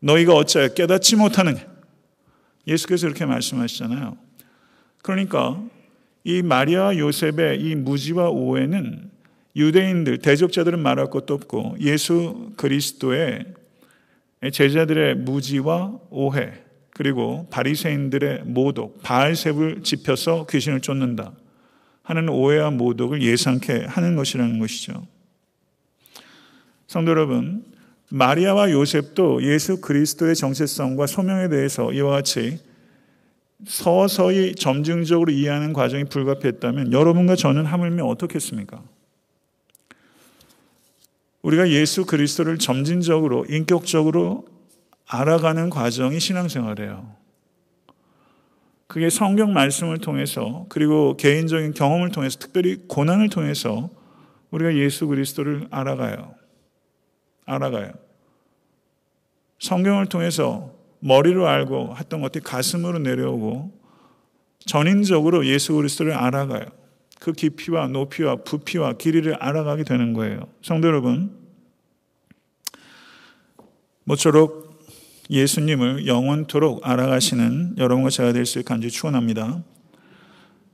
너희가 0.00 0.34
어찌하여 0.34 0.74
깨닫지 0.74 1.16
못하느냐. 1.16 1.60
예수께서 2.66 3.06
이렇게 3.06 3.24
말씀하시잖아요. 3.24 4.16
그러니까 5.02 5.62
이 6.24 6.42
마리아 6.42 6.96
요셉의 6.96 7.60
이 7.62 7.74
무지와 7.74 8.30
오해는 8.30 9.10
유대인들, 9.54 10.18
대적자들은 10.18 10.80
말할 10.80 11.08
것도 11.08 11.32
없고 11.34 11.76
예수 11.80 12.52
그리스도의 12.56 13.46
제자들의 14.52 15.14
무지와 15.16 15.98
오해, 16.10 16.52
그리고 16.90 17.46
바리새인들의 17.50 18.42
모독, 18.44 19.02
바알셉을 19.02 19.82
짚혀서 19.82 20.46
귀신을 20.50 20.80
쫓는다 20.80 21.32
하는 22.02 22.28
오해와 22.28 22.70
모독을 22.70 23.22
예상케 23.22 23.86
하는 23.86 24.16
것이라는 24.16 24.58
것이죠. 24.58 25.06
성도 26.86 27.10
여러분, 27.10 27.64
마리아와 28.10 28.70
요셉도 28.70 29.42
예수 29.42 29.80
그리스도의 29.80 30.36
정체성과 30.36 31.06
소명에 31.06 31.48
대해서 31.48 31.92
이와 31.92 32.10
같이 32.10 32.60
서서히 33.66 34.54
점증적으로 34.54 35.32
이해하는 35.32 35.72
과정이 35.72 36.04
불가피했다면 36.04 36.92
여러분과 36.92 37.34
저는 37.34 37.64
하물며 37.64 38.04
어떻겠습니까? 38.04 38.82
우리가 41.42 41.70
예수 41.70 42.06
그리스도를 42.06 42.58
점진적으로 42.58 43.46
인격적으로 43.48 44.46
알아가는 45.08 45.70
과정이 45.70 46.20
신앙생활이에요. 46.20 47.14
그게 48.86 49.10
성경 49.10 49.52
말씀을 49.52 49.98
통해서 49.98 50.66
그리고 50.68 51.16
개인적인 51.16 51.74
경험을 51.74 52.10
통해서 52.10 52.38
특별히 52.38 52.76
고난을 52.88 53.30
통해서 53.30 53.90
우리가 54.50 54.76
예수 54.76 55.06
그리스도를 55.06 55.66
알아가요. 55.70 56.35
알아가요. 57.46 57.92
성경을 59.58 60.06
통해서 60.06 60.72
머리로 61.00 61.48
알고 61.48 61.96
했던 61.96 62.20
것들이 62.20 62.44
가슴으로 62.44 62.98
내려오고 62.98 63.72
전인적으로 64.60 65.46
예수 65.46 65.74
그리스도를 65.74 66.12
알아가요. 66.12 66.66
그 67.20 67.32
깊이와 67.32 67.86
높이와 67.88 68.36
부피와 68.36 68.94
길이를 68.94 69.36
알아가게 69.36 69.84
되는 69.84 70.12
거예요. 70.12 70.48
성도 70.62 70.88
여러분, 70.88 71.34
모쪼록 74.04 74.66
예수님을 75.30 76.06
영원토록 76.06 76.86
알아가시는 76.86 77.76
여러분과 77.78 78.10
제가 78.10 78.32
될 78.32 78.46
수 78.46 78.58
있게 78.58 78.68
간절히 78.68 78.90
축원합니다. 78.90 79.62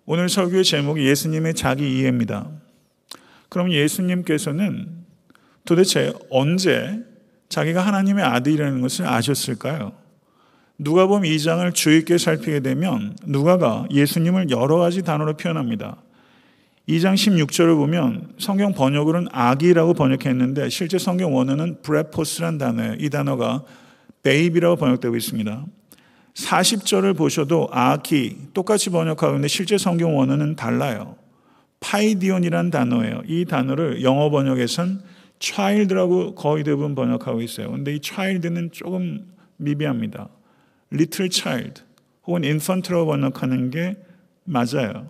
오늘 0.05 0.29
설교의 0.29 0.65
제목이 0.65 1.07
예수님의 1.07 1.55
자기 1.55 1.99
이해입니다. 1.99 2.51
그럼 3.49 3.73
예수님께서는 3.73 5.02
도대체 5.65 6.13
언제 6.31 7.01
자기가 7.49 7.87
하나님의 7.87 8.25
아들이라는 8.25 8.81
것을 8.81 9.07
아셨을까요? 9.07 9.93
누가 10.79 11.07
보면 11.07 11.31
이 11.31 11.39
장을 11.39 11.71
주의 11.73 11.99
있게 11.99 12.19
살피게 12.19 12.61
되면 12.61 13.17
누가가 13.25 13.87
예수님을 13.91 14.51
여러 14.51 14.79
가지 14.79 15.03
단어로 15.03 15.37
표현합니다. 15.37 15.97
2장 16.89 17.15
16절을 17.15 17.77
보면 17.77 18.33
성경 18.39 18.73
번역으로는 18.73 19.29
아기라고 19.31 19.95
번역했는데 19.95 20.69
실제 20.69 20.99
성경 20.99 21.35
원어는 21.35 21.83
브레포스란 21.83 22.59
단어예요. 22.59 22.97
이 22.99 23.09
단어가 23.09 23.63
베이비라고 24.25 24.77
번역되고 24.77 25.15
있습니다. 25.15 25.65
40절을 26.35 27.17
보셔도 27.17 27.69
아기 27.71 28.37
똑같이 28.55 28.91
번역하고 28.91 29.35
있는데 29.35 29.49
실제 29.49 29.79
성경 29.79 30.17
원어는 30.17 30.57
달라요. 30.57 31.17
파이디온이란 31.81 32.71
단어예요. 32.71 33.23
이 33.27 33.45
단어를 33.45 34.03
영어 34.03 34.31
번역에선 34.31 35.03
child라고 35.43 36.35
거의 36.37 36.63
대부분 36.63 36.95
번역하고 36.95 37.43
있어요. 37.43 37.71
근데 37.73 37.95
이 37.95 38.01
child는 38.01 38.71
조금 38.71 39.27
미비합니다. 39.57 40.29
little 40.93 41.31
child 41.31 41.83
혹은 42.27 42.45
infant라고 42.45 43.07
번역하는 43.07 43.71
게 43.71 43.97
맞아요. 44.45 45.09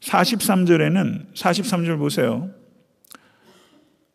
43절에는 0.00 1.32
43절 1.34 1.98
보세요. 1.98 2.50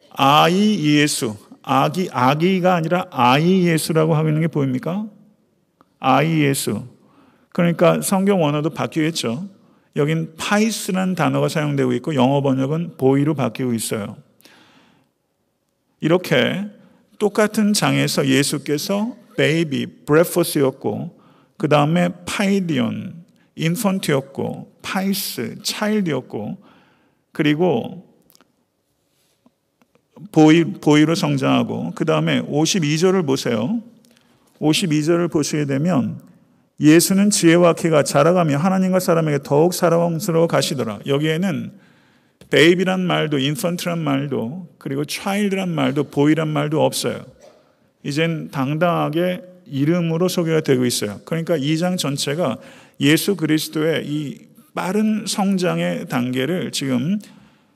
아이 0.09 0.97
예수, 0.97 1.35
아기 1.63 2.09
아기가 2.11 2.75
아니라 2.75 3.07
아이 3.09 3.65
예수라고 3.65 4.15
하고 4.15 4.27
있는 4.27 4.41
게 4.41 4.47
보입니까? 4.47 5.07
아이 5.99 6.41
예수. 6.41 6.85
그러니까 7.49 8.01
성경 8.01 8.41
원어도 8.41 8.69
바뀌겠죠. 8.71 9.47
여긴 9.95 10.33
παῖς라는 10.37 11.15
단어가 11.15 11.47
사용되고 11.47 11.93
있고 11.93 12.15
영어 12.15 12.41
번역은 12.41 12.97
boy로 12.97 13.33
바뀌고 13.35 13.73
있어요. 13.73 14.17
이렇게 16.03 16.65
똑같은 17.17 17.71
장에서 17.71 18.27
예수께서 18.27 19.15
baby, 19.37 20.03
βρέφος였고 20.05 21.17
그 21.55 21.69
다음에 21.69 22.09
παιδίον, 22.25 23.23
infant였고 23.55 24.73
παῖς, 24.81 25.55
child였고 25.63 26.57
그리고 27.31 28.05
보이, 30.33 30.65
보이로 30.65 31.15
성장하고 31.15 31.93
그 31.95 32.03
다음에 32.03 32.41
52절을 32.41 33.25
보세요. 33.25 33.81
52절을 34.59 35.31
보시게 35.31 35.65
되면 35.65 36.19
예수는 36.81 37.29
지혜와 37.29 37.75
키가 37.75 38.03
자라가며 38.03 38.57
하나님과 38.57 38.99
사람에게 38.99 39.39
더욱 39.43 39.73
사랑스러워 39.73 40.47
가시더라. 40.47 40.99
여기에는 41.07 41.71
베이비란 42.53 43.01
말도 43.07 43.39
인펀트란 43.39 43.97
말도 43.97 44.75
그리고 44.77 45.03
child란 45.05 45.69
말도 45.69 46.11
보이란 46.11 46.49
말도 46.49 46.85
없어요. 46.85 47.25
이젠 48.03 48.51
당당하게 48.51 49.41
이름으로 49.65 50.27
소개가 50.27 50.61
되고 50.61 50.85
있어요. 50.85 51.19
그러니까 51.25 51.57
2장 51.57 51.97
전체가 51.97 52.59
예수 52.99 53.35
그리스도의 53.35 54.05
이 54.05 54.37
빠른 54.75 55.25
성장의 55.25 56.09
단계를 56.09 56.71
지금 56.71 57.17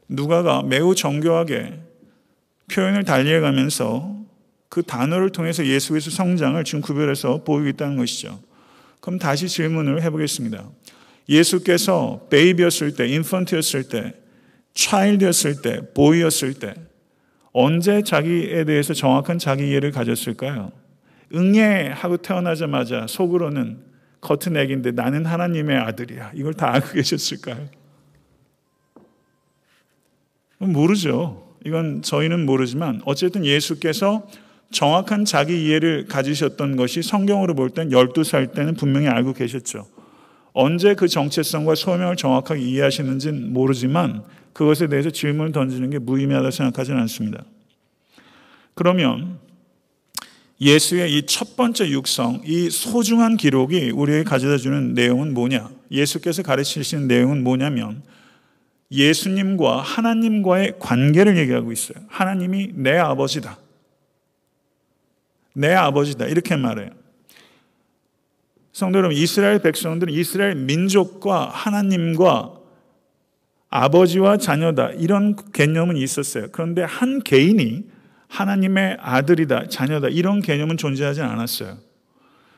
누가가 0.08 0.62
매우 0.62 0.94
정교하게 0.94 1.80
표현을 2.72 3.04
달리해가면서 3.04 4.16
그 4.70 4.84
단어를 4.84 5.32
통해서 5.32 5.66
예수 5.66 5.94
그리스도 5.94 6.12
성장을 6.12 6.64
지금 6.66 6.82
구별해서 6.82 7.44
보이고 7.44 7.68
있다는 7.68 7.98
것이죠. 7.98 8.40
그럼 9.00 9.18
다시 9.18 9.48
질문을 9.48 10.04
해보겠습니다. 10.04 10.70
예수께서 11.30 12.28
베이비였을 12.30 12.94
때, 12.94 13.08
인펀트였을 13.08 13.90
때, 13.90 14.14
차일드였을 14.78 15.62
때, 15.64 15.82
보이였을 15.96 16.54
때, 16.54 16.76
언제 17.52 18.04
자기에 18.04 18.64
대해서 18.66 18.94
정확한 18.94 19.40
자기 19.40 19.68
이해를 19.70 19.92
가졌을까요? 19.92 20.72
응애 21.34 21.92
하고 21.94 22.18
태어나자마자 22.18 23.08
속으로는 23.08 23.80
겉은 24.22 24.56
애기인데 24.56 24.92
나는 24.92 25.26
하나님의 25.26 25.78
아들이야. 25.78 26.32
이걸 26.36 26.54
다 26.54 26.72
알고 26.74 26.94
계셨을까요? 26.94 27.68
모르죠. 30.60 31.56
이건 31.66 32.04
저희는 32.04 32.46
모르지만 32.46 33.02
어쨌든 33.06 33.46
예수께서 33.46 34.28
정확한 34.72 35.26
자기 35.26 35.66
이해를 35.66 36.06
가지셨던 36.06 36.76
것이 36.76 37.02
성경으로 37.02 37.56
볼 37.56 37.72
땐 37.72 37.90
12살 37.90 38.54
때는 38.54 38.76
분명히 38.76 39.08
알고 39.08 39.34
계셨죠. 39.34 39.88
언제 40.54 40.94
그 40.94 41.08
정체성과 41.08 41.76
소명을 41.76 42.16
정확하게 42.16 42.62
이해하시는지는 42.62 43.54
모르지만 43.54 44.24
그것에 44.58 44.88
대해서 44.88 45.12
질문을 45.12 45.52
던지는 45.52 45.92
게 45.92 46.00
무의미하다 46.00 46.50
생각하지는 46.50 47.00
않습니다. 47.02 47.46
그러면 48.74 49.38
예수의 50.60 51.14
이 51.14 51.28
첫 51.28 51.56
번째 51.56 51.88
육성, 51.92 52.42
이 52.44 52.72
소중한 52.72 53.38
기록이 53.38 53.92
우리에게 53.92 54.24
가져다 54.24 54.58
주는 54.58 54.96
내용은 54.96 55.36
뭐냐? 55.36 55.70
예수께서 55.92 56.42
가르치시는 56.42 57.08
내용은 57.08 57.44
뭐냐면 57.44 58.02
예수님과 58.92 59.82
하나님과의 59.82 60.80
관계를 60.80 61.38
얘기하고 61.38 61.72
있어요. 61.72 62.04
하나님이 62.08 62.72
내 62.74 62.98
아버지다. 62.98 63.60
내 65.54 65.72
아버지다. 65.76 66.26
이렇게 66.26 66.56
말해요. 66.56 66.90
성도 68.72 68.98
여러분, 68.98 69.16
이스라엘 69.16 69.60
백성들은 69.62 70.12
이스라엘 70.12 70.56
민족과 70.56 71.50
하나님과 71.50 72.57
아버지와 73.70 74.38
자녀다. 74.38 74.92
이런 74.92 75.36
개념은 75.52 75.98
있었어요. 75.98 76.48
그런데 76.52 76.84
한 76.84 77.22
개인이 77.22 77.84
하나님의 78.28 78.98
아들이다, 79.00 79.68
자녀다. 79.68 80.08
이런 80.10 80.42
개념은 80.42 80.78
존재하지 80.78 81.22
않았어요. 81.22 81.78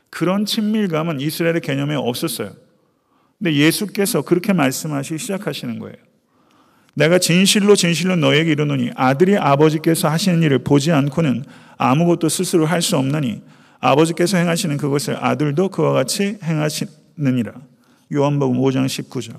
그런 0.09 0.45
친밀감은 0.45 1.19
이스라엘의 1.19 1.61
개념에 1.61 1.95
없었어요. 1.95 2.51
근데 3.37 3.53
예수께서 3.53 4.21
그렇게 4.21 4.53
말씀하시기 4.53 5.17
시작하시는 5.17 5.79
거예요. 5.79 5.95
내가 6.95 7.19
진실로 7.19 7.75
진실로 7.75 8.15
너에게 8.15 8.51
이르노니 8.51 8.91
아들이 8.95 9.37
아버지께서 9.37 10.09
하시는 10.09 10.41
일을 10.43 10.59
보지 10.59 10.91
않고는 10.91 11.45
아무것도 11.77 12.27
스스로 12.27 12.65
할 12.65 12.81
수 12.81 12.97
없나니 12.97 13.41
아버지께서 13.79 14.37
행하시는 14.37 14.75
그것을 14.77 15.15
아들도 15.23 15.69
그와 15.69 15.93
같이 15.93 16.37
행하시느니라. 16.43 17.53
요한복음 18.13 18.57
5장 18.57 18.85
19절. 18.87 19.35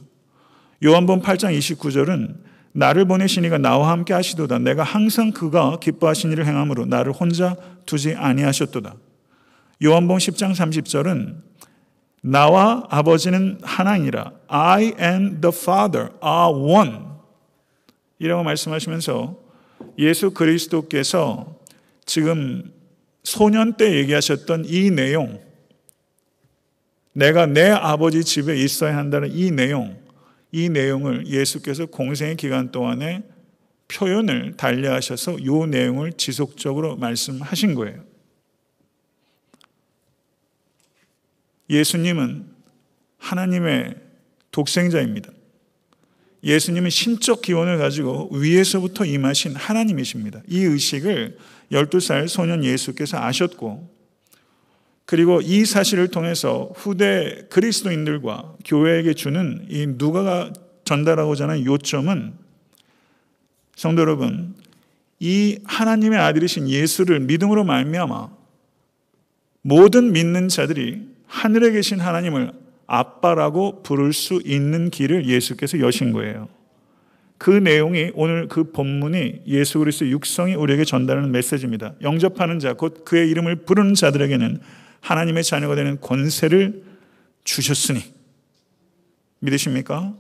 요한복음 0.83 1.23
8장 1.23 1.57
29절은 1.59 2.37
나를 2.73 3.05
보내시니가 3.05 3.59
나와 3.59 3.90
함께 3.90 4.14
하시도다. 4.14 4.59
내가 4.61 4.83
항상 4.83 5.33
그가 5.33 5.79
기뻐하신 5.79 6.33
일을 6.33 6.47
행함으로 6.47 6.87
나를 6.87 7.12
혼자 7.12 7.57
두지 7.85 8.14
아니하셨도다. 8.14 8.95
요한복음 9.83 10.19
10장 10.19 10.55
30절은 10.55 11.37
나와 12.23 12.87
아버지는 12.88 13.59
하나이라. 13.62 14.33
I 14.49 14.95
and 14.99 15.40
the 15.40 15.55
Father 15.55 16.11
are 16.25 16.55
one. 16.55 17.11
이라고 18.19 18.43
말씀하시면서 18.43 19.37
예수 19.99 20.31
그리스도께서 20.31 21.59
지금 22.07 22.73
소년 23.23 23.75
때 23.77 23.97
얘기하셨던 23.97 24.64
이 24.66 24.90
내용, 24.90 25.40
내가 27.12 27.47
내 27.47 27.69
아버지 27.71 28.25
집에 28.25 28.57
있어야 28.57 28.97
한다는 28.97 29.31
이 29.33 29.51
내용, 29.51 30.00
이 30.53 30.69
내용을 30.69 31.27
예수께서 31.27 31.87
공생의 31.87 32.37
기간 32.37 32.73
동안에 32.73 33.23
표현을 33.89 34.57
달리하셔서 34.57 35.39
이 35.39 35.67
내용을 35.69 36.13
지속적으로 36.13 36.97
말씀하신 36.97 37.75
거예요. 37.75 38.05
예수님은 41.69 42.47
하나님의 43.19 43.95
독생자입니다. 44.51 45.31
예수님은 46.43 46.91
신적 46.91 47.43
기원을 47.43 47.79
가지고 47.79 48.31
위에서부터 48.33 49.05
임하신 49.05 49.55
하나님이십니다. 49.57 50.43
이 50.49 50.61
의식을 50.65 51.37
12살 51.71 52.29
소년 52.29 52.65
예수께서 52.65 53.19
아셨고, 53.19 54.00
그리고 55.11 55.40
이 55.40 55.64
사실을 55.64 56.07
통해서 56.07 56.70
후대 56.77 57.46
그리스도인들과 57.51 58.55
교회에게 58.64 59.14
주는 59.14 59.66
이 59.68 59.88
누가가 59.88 60.53
전달하고자 60.85 61.49
하는 61.49 61.64
요점은 61.64 62.35
성도 63.75 64.03
여러분, 64.03 64.55
이 65.18 65.59
하나님의 65.64 66.16
아들이신 66.16 66.68
예수를 66.68 67.18
믿음으로 67.18 67.64
말미암아 67.64 68.29
모든 69.62 70.12
믿는 70.12 70.46
자들이 70.46 71.03
하늘에 71.27 71.73
계신 71.73 71.99
하나님을 71.99 72.53
아빠라고 72.87 73.83
부를 73.83 74.12
수 74.12 74.40
있는 74.44 74.90
길을 74.90 75.27
예수께서 75.27 75.81
여신 75.81 76.12
거예요. 76.12 76.49
그 77.37 77.51
내용이 77.51 78.12
오늘 78.14 78.46
그 78.46 78.70
본문이 78.70 79.40
예수 79.49 79.81
그리스도 79.81 80.09
육성이 80.09 80.55
우리에게 80.55 80.85
전달하는 80.85 81.33
메시지입니다. 81.33 81.94
영접하는 82.01 82.61
자, 82.61 82.75
곧 82.75 83.05
그의 83.05 83.29
이름을 83.29 83.64
부르는 83.64 83.94
자들에게는 83.94 84.61
하나님의 85.01 85.45
자녀가 85.45 85.75
되는 85.75 86.01
권세를 86.01 86.85
주셨으니 87.45 88.03
믿으십니까? 89.41 90.15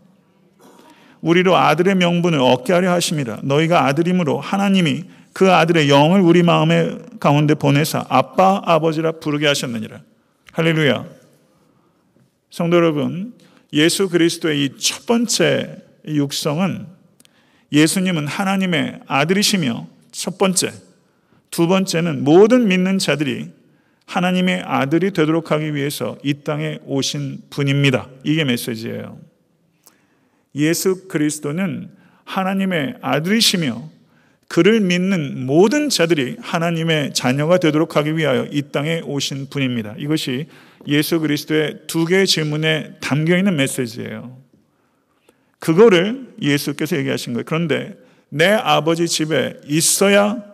우리로 1.20 1.56
아들의 1.56 1.94
명분을 1.96 2.38
얻게 2.40 2.72
하려 2.72 2.92
하십니다. 2.92 3.38
너희가 3.42 3.86
아들이므로 3.86 4.40
하나님이 4.40 5.04
그 5.32 5.52
아들의 5.52 5.88
영을 5.90 6.20
우리 6.20 6.42
마음의 6.42 6.98
가운데 7.20 7.54
보내사 7.54 8.06
아빠 8.08 8.62
아버지라 8.64 9.12
부르게 9.12 9.46
하셨느니라. 9.46 10.00
할렐루야. 10.52 11.06
성도 12.50 12.76
여러분, 12.76 13.34
예수 13.72 14.08
그리스도의 14.08 14.64
이 14.64 14.78
첫 14.78 15.06
번째 15.06 15.82
육성은 16.06 16.86
예수님은 17.72 18.26
하나님의 18.26 19.00
아들이시며 19.06 19.86
첫 20.10 20.38
번째, 20.38 20.72
두 21.50 21.68
번째는 21.68 22.24
모든 22.24 22.66
믿는 22.66 22.98
자들이 22.98 23.50
하나님의 24.10 24.64
아들이 24.66 25.12
되도록 25.12 25.52
하기 25.52 25.72
위해서 25.76 26.18
이 26.24 26.42
땅에 26.42 26.80
오신 26.84 27.42
분입니다. 27.48 28.08
이게 28.24 28.42
메시지예요. 28.42 29.20
예수 30.56 31.06
그리스도는 31.06 31.90
하나님의 32.24 32.96
아들이시며 33.02 33.88
그를 34.48 34.80
믿는 34.80 35.46
모든 35.46 35.88
자들이 35.88 36.38
하나님의 36.40 37.14
자녀가 37.14 37.58
되도록 37.58 37.94
하기 37.94 38.16
위하여 38.16 38.48
이 38.50 38.62
땅에 38.72 39.00
오신 39.04 39.48
분입니다. 39.48 39.94
이것이 39.96 40.48
예수 40.88 41.20
그리스도의 41.20 41.82
두 41.86 42.04
개의 42.04 42.26
질문에 42.26 42.96
담겨 43.00 43.36
있는 43.38 43.54
메시지예요. 43.54 44.36
그거를 45.60 46.34
예수께서 46.42 46.96
얘기하신 46.96 47.34
거예요. 47.34 47.44
그런데 47.46 47.96
내 48.28 48.48
아버지 48.48 49.06
집에 49.06 49.54
있어야 49.66 50.49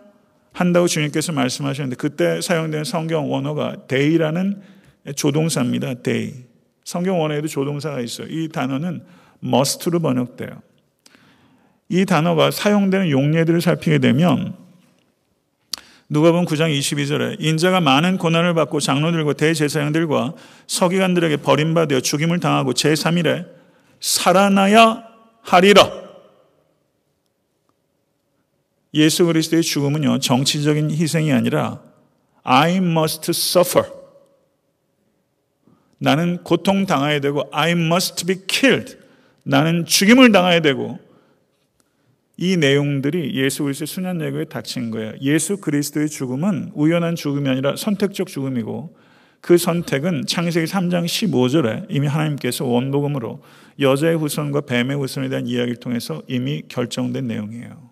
한다고 0.57 0.87
주님께서 0.87 1.33
말씀하셨는데 1.33 1.97
그때 1.97 2.41
사용된 2.41 2.83
성경 2.83 3.31
원어가 3.31 3.75
δεῖ라는 3.87 4.59
조동사입니다. 5.15 6.01
δεῖ. 6.01 6.33
성경 6.83 7.21
원어에도 7.21 7.47
조동사가 7.47 8.01
있어요. 8.01 8.27
이 8.27 8.49
단어는 8.49 9.03
must로 9.43 9.99
번역돼요. 9.99 10.63
이 11.89 12.05
단어가 12.05 12.49
사용되는 12.49 13.11
용례들을 13.11 13.61
살피게 13.61 13.99
되면 13.99 14.55
누가복음 16.09 16.45
9장 16.45 16.75
22절에 16.75 17.35
인자가 17.39 17.79
많은 17.79 18.17
고난을 18.17 18.55
받고 18.55 18.79
장로들과 18.79 19.33
대제사장들과 19.33 20.33
서기관들에게 20.65 21.37
버림받아 21.37 21.99
죽임을 21.99 22.39
당하고 22.39 22.73
제3일에 22.73 23.45
살아나야 23.99 25.03
하리라. 25.43 26.06
예수 28.97 29.25
그리스도의 29.25 29.61
죽음은요 29.61 30.19
정치적인 30.19 30.89
희생이 30.89 31.31
아니라 31.31 31.81
I 32.43 32.77
must 32.77 33.29
suffer. 33.29 33.87
나는 35.99 36.43
고통 36.43 36.85
당해야 36.85 37.19
되고 37.19 37.47
I 37.51 37.71
must 37.71 38.25
be 38.25 38.37
killed. 38.47 38.97
나는 39.43 39.85
죽임을 39.85 40.31
당해야 40.31 40.61
되고 40.61 40.99
이 42.37 42.57
내용들이 42.57 43.35
예수 43.35 43.63
그리스도의 43.63 43.87
순환 43.87 44.19
예고에 44.21 44.45
닥친 44.45 44.89
거예요. 44.89 45.13
예수 45.21 45.57
그리스도의 45.57 46.09
죽음은 46.09 46.71
우연한 46.73 47.15
죽음이 47.15 47.47
아니라 47.49 47.75
선택적 47.75 48.27
죽음이고 48.27 48.95
그 49.41 49.57
선택은 49.57 50.25
창세기 50.25 50.65
3장 50.65 51.05
15절에 51.05 51.85
이미 51.89 52.07
하나님께서 52.07 52.65
원복음으로 52.65 53.43
여자의 53.79 54.17
후손과 54.17 54.61
뱀의 54.61 54.97
후손에 54.97 55.29
대한 55.29 55.45
이야기를 55.45 55.75
통해서 55.75 56.23
이미 56.27 56.63
결정된 56.67 57.27
내용이에요. 57.27 57.86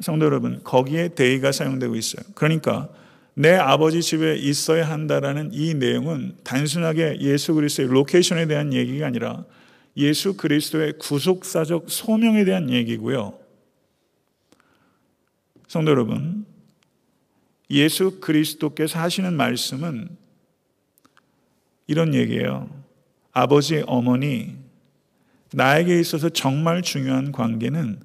성도 0.00 0.26
여러분, 0.26 0.60
거기에 0.64 1.08
대의가 1.08 1.52
사용되고 1.52 1.94
있어요. 1.94 2.24
그러니까 2.34 2.88
내 3.34 3.54
아버지 3.54 4.00
집에 4.02 4.36
있어야 4.36 4.88
한다라는 4.88 5.50
이 5.52 5.74
내용은 5.74 6.36
단순하게 6.44 7.18
예수 7.20 7.54
그리스도의 7.54 7.88
로케이션에 7.88 8.46
대한 8.46 8.72
얘기가 8.72 9.06
아니라 9.06 9.44
예수 9.96 10.36
그리스도의 10.36 10.94
구속사적 10.98 11.90
소명에 11.90 12.44
대한 12.44 12.70
얘기고요. 12.70 13.38
성도 15.68 15.90
여러분, 15.90 16.46
예수 17.70 18.20
그리스도께서 18.20 18.98
하시는 19.00 19.32
말씀은 19.34 20.08
이런 21.86 22.14
얘기예요. 22.14 22.68
아버지, 23.32 23.82
어머니, 23.86 24.56
나에게 25.52 25.98
있어서 25.98 26.28
정말 26.28 26.82
중요한 26.82 27.32
관계는 27.32 28.00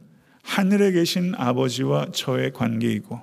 하늘에 0.49 0.91
계신 0.91 1.35
아버지와 1.37 2.07
저의 2.11 2.51
관계이고, 2.51 3.19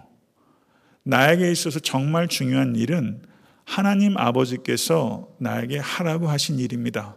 나에게 1.03 1.51
있어서 1.51 1.81
정말 1.81 2.29
중요한 2.29 2.77
일은 2.77 3.21
하나님 3.65 4.17
아버지께서 4.17 5.29
나에게 5.39 5.79
하라고 5.79 6.29
하신 6.29 6.61
일입니다. 6.61 7.17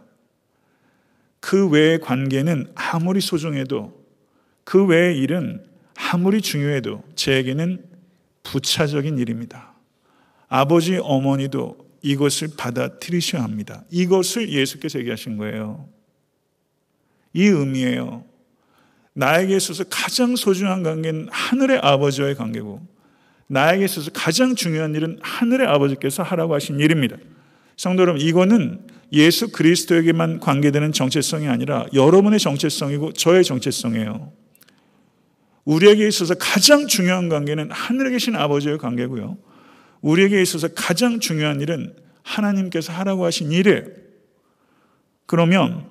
그 1.38 1.68
외의 1.68 2.00
관계는 2.00 2.72
아무리 2.74 3.20
소중해도 3.20 4.04
그 4.64 4.84
외의 4.84 5.16
일은 5.16 5.64
아무리 5.94 6.40
중요해도 6.40 7.04
제에게는 7.14 7.84
부차적인 8.42 9.16
일입니다. 9.16 9.74
아버지, 10.48 10.98
어머니도 11.00 11.88
이것을 12.02 12.48
받아들이셔야 12.58 13.44
합니다. 13.44 13.84
이것을 13.90 14.50
예수께서 14.50 14.98
얘기하신 14.98 15.36
거예요. 15.36 15.88
이 17.32 17.44
의미예요. 17.44 18.29
나에게 19.14 19.56
있어서 19.56 19.84
가장 19.84 20.36
소중한 20.36 20.82
관계는 20.82 21.28
하늘의 21.30 21.78
아버지와의 21.78 22.36
관계고, 22.36 22.86
나에게 23.48 23.84
있어서 23.84 24.10
가장 24.12 24.54
중요한 24.54 24.94
일은 24.94 25.18
하늘의 25.22 25.66
아버지께서 25.66 26.22
하라고 26.22 26.54
하신 26.54 26.78
일입니다. 26.78 27.16
성도 27.76 28.02
여러분, 28.02 28.20
이거는 28.20 28.86
예수 29.12 29.50
그리스도에게만 29.50 30.38
관계되는 30.38 30.92
정체성이 30.92 31.48
아니라 31.48 31.86
여러분의 31.92 32.38
정체성이고 32.38 33.12
저의 33.14 33.42
정체성이에요. 33.42 34.32
우리에게 35.64 36.06
있어서 36.06 36.34
가장 36.34 36.86
중요한 36.86 37.28
관계는 37.28 37.70
하늘에 37.70 38.10
계신 38.10 38.36
아버지의 38.36 38.78
관계고요. 38.78 39.36
우리에게 40.00 40.40
있어서 40.42 40.68
가장 40.68 41.20
중요한 41.20 41.60
일은 41.60 41.94
하나님께서 42.22 42.92
하라고 42.92 43.24
하신 43.24 43.50
일이에요. 43.52 43.82
그러면 45.26 45.86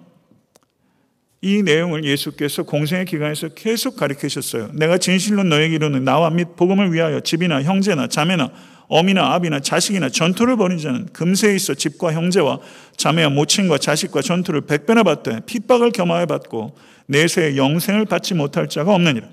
이 1.41 1.63
내용을 1.63 2.03
예수께서 2.03 2.63
공생의 2.63 3.05
기간에서 3.05 3.49
계속 3.49 3.95
가르치셨어요. 3.95 4.71
내가 4.73 4.97
진실로 4.97 5.43
너에게 5.43 5.75
이르는 5.75 6.03
나와 6.03 6.29
및 6.29 6.55
복음을 6.57 6.91
위하여 6.91 7.21
집이나 7.21 7.63
형제나 7.63 8.07
자매나 8.07 8.51
어미나 8.89 9.33
아비나 9.33 9.61
자식이나 9.61 10.09
전투를 10.09 10.57
벌인 10.57 10.79
자는 10.79 11.05
금세에 11.13 11.55
있어 11.55 11.75
집과 11.75 12.11
형제와 12.11 12.59
자매와 12.97 13.29
모친과 13.29 13.77
자식과 13.77 14.21
전투를 14.21 14.61
백배나 14.61 15.03
받되 15.03 15.41
핍박을 15.45 15.91
겸하여 15.91 16.25
받고 16.25 16.75
내세에 17.05 17.55
영생을 17.55 18.05
받지 18.05 18.33
못할 18.33 18.67
자가 18.67 18.93
없느니라. 18.93 19.27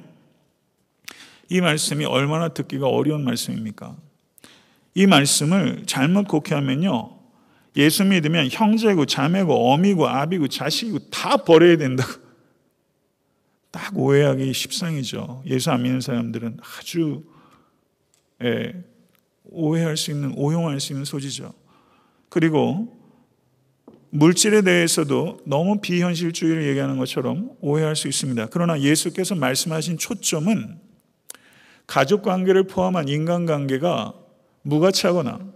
이 1.48 1.60
말씀이 1.60 2.04
얼마나 2.04 2.48
듣기가 2.48 2.86
어려운 2.86 3.24
말씀입니까? 3.24 3.96
이 4.94 5.06
말씀을 5.06 5.84
잘못 5.86 6.28
곡해하면요. 6.28 7.15
예수 7.76 8.04
믿으면 8.04 8.48
형제고 8.50 9.04
자매고 9.04 9.72
어미고 9.72 10.08
아비고 10.08 10.48
자식이고 10.48 11.10
다 11.10 11.36
버려야 11.36 11.76
된다고. 11.76 12.10
딱 13.70 13.96
오해하기 13.96 14.52
십상이죠. 14.54 15.42
예수 15.46 15.70
안 15.70 15.82
믿는 15.82 16.00
사람들은 16.00 16.58
아주 16.62 17.24
예, 18.42 18.74
오해할 19.44 19.96
수 19.96 20.10
있는, 20.10 20.32
오용할 20.36 20.80
수 20.80 20.92
있는 20.92 21.04
소지죠. 21.04 21.52
그리고 22.28 22.96
물질에 24.10 24.62
대해서도 24.62 25.40
너무 25.44 25.80
비현실주의를 25.80 26.66
얘기하는 26.68 26.96
것처럼 26.96 27.50
오해할 27.60 27.96
수 27.96 28.08
있습니다. 28.08 28.46
그러나 28.50 28.80
예수께서 28.80 29.34
말씀하신 29.34 29.98
초점은 29.98 30.80
가족 31.86 32.22
관계를 32.22 32.64
포함한 32.64 33.08
인간 33.08 33.44
관계가 33.46 34.14
무가치하거나 34.62 35.55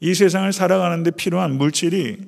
이 0.00 0.14
세상을 0.14 0.52
살아가는데 0.52 1.12
필요한 1.12 1.56
물질이 1.56 2.18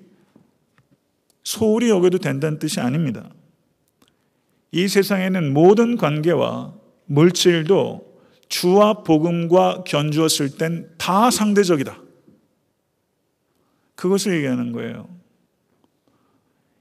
소홀히 1.42 1.88
여겨도 1.90 2.18
된다는 2.18 2.58
뜻이 2.58 2.80
아닙니다. 2.80 3.30
이 4.70 4.88
세상에는 4.88 5.52
모든 5.52 5.96
관계와 5.96 6.74
물질도 7.06 8.12
주와 8.48 9.02
복음과 9.02 9.84
견주었을 9.84 10.56
땐 10.56 10.88
다 10.98 11.30
상대적이다. 11.30 11.98
그것을 13.94 14.36
얘기하는 14.36 14.72
거예요. 14.72 15.08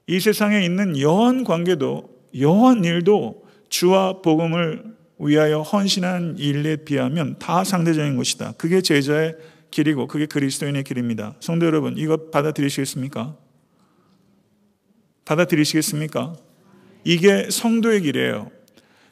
이 0.08 0.20
세상에 0.20 0.66
있는 0.66 1.00
여한 1.00 1.44
관계도, 1.44 2.10
여한 2.40 2.84
일도 2.84 3.46
주와 3.70 4.22
복음을 4.22 4.84
위하여 5.20 5.62
헌신한 5.62 6.38
일에 6.40 6.78
비하면 6.78 7.38
다 7.40 7.64
상대적인 7.64 8.18
것이다. 8.18 8.54
그게 8.58 8.82
제자의 8.82 9.36
길이고 9.72 10.08
그게 10.08 10.26
그리스도인의 10.26 10.84
길입니다. 10.84 11.36
성도 11.40 11.66
여러분, 11.66 11.98
이거 11.98 12.30
받아들이시겠습니까? 12.30 13.36
받아들이시겠습니까? 15.26 16.36
이게 17.04 17.50
성도의 17.50 18.02
길이에요. 18.02 18.52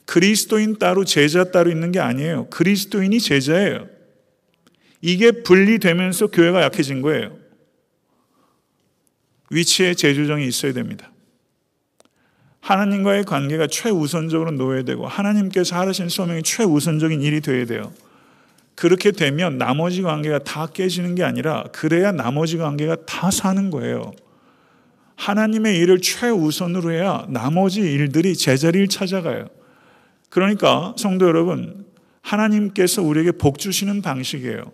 그리스도인 0.05 0.77
따로 0.79 1.05
제자 1.05 1.45
따로 1.45 1.69
있는 1.71 1.91
게 1.91 1.99
아니에요. 1.99 2.47
그리스도인이 2.49 3.19
제자예요. 3.19 3.87
이게 5.01 5.31
분리되면서 5.31 6.27
교회가 6.27 6.61
약해진 6.63 7.01
거예요. 7.01 7.37
위치에 9.51 9.93
재조정이 9.93 10.47
있어야 10.47 10.73
됩니다. 10.73 11.11
하나님과의 12.61 13.23
관계가 13.23 13.67
최우선적으로 13.67 14.51
놓여야 14.51 14.83
되고 14.83 15.07
하나님께서 15.07 15.75
하신 15.75 16.09
소명이 16.09 16.43
최우선적인 16.43 17.21
일이 17.21 17.41
되어야 17.41 17.65
돼요. 17.65 17.93
그렇게 18.79 19.11
되면 19.11 19.57
나머지 19.57 20.01
관계가 20.01 20.39
다 20.39 20.65
깨지는 20.65 21.13
게 21.13 21.21
아니라 21.21 21.65
그래야 21.73 22.13
나머지 22.13 22.55
관계가 22.55 23.05
다 23.05 23.29
사는 23.29 23.69
거예요. 23.71 24.13
하나님의 25.17 25.77
일을 25.79 25.99
최우선으로 25.99 26.93
해야 26.93 27.25
나머지 27.27 27.81
일들이 27.81 28.37
제자리를 28.37 28.87
찾아가요. 28.87 29.49
그러니까 30.29 30.95
성도 30.97 31.27
여러분, 31.27 31.87
하나님께서 32.21 33.01
우리에게 33.01 33.33
복 33.33 33.59
주시는 33.59 34.01
방식이에요. 34.01 34.71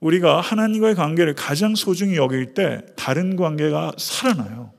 우리가 0.00 0.40
하나님과의 0.40 0.96
관계를 0.96 1.36
가장 1.36 1.76
소중히 1.76 2.16
여길 2.16 2.54
때 2.54 2.84
다른 2.96 3.36
관계가 3.36 3.92
살아나요. 3.96 4.72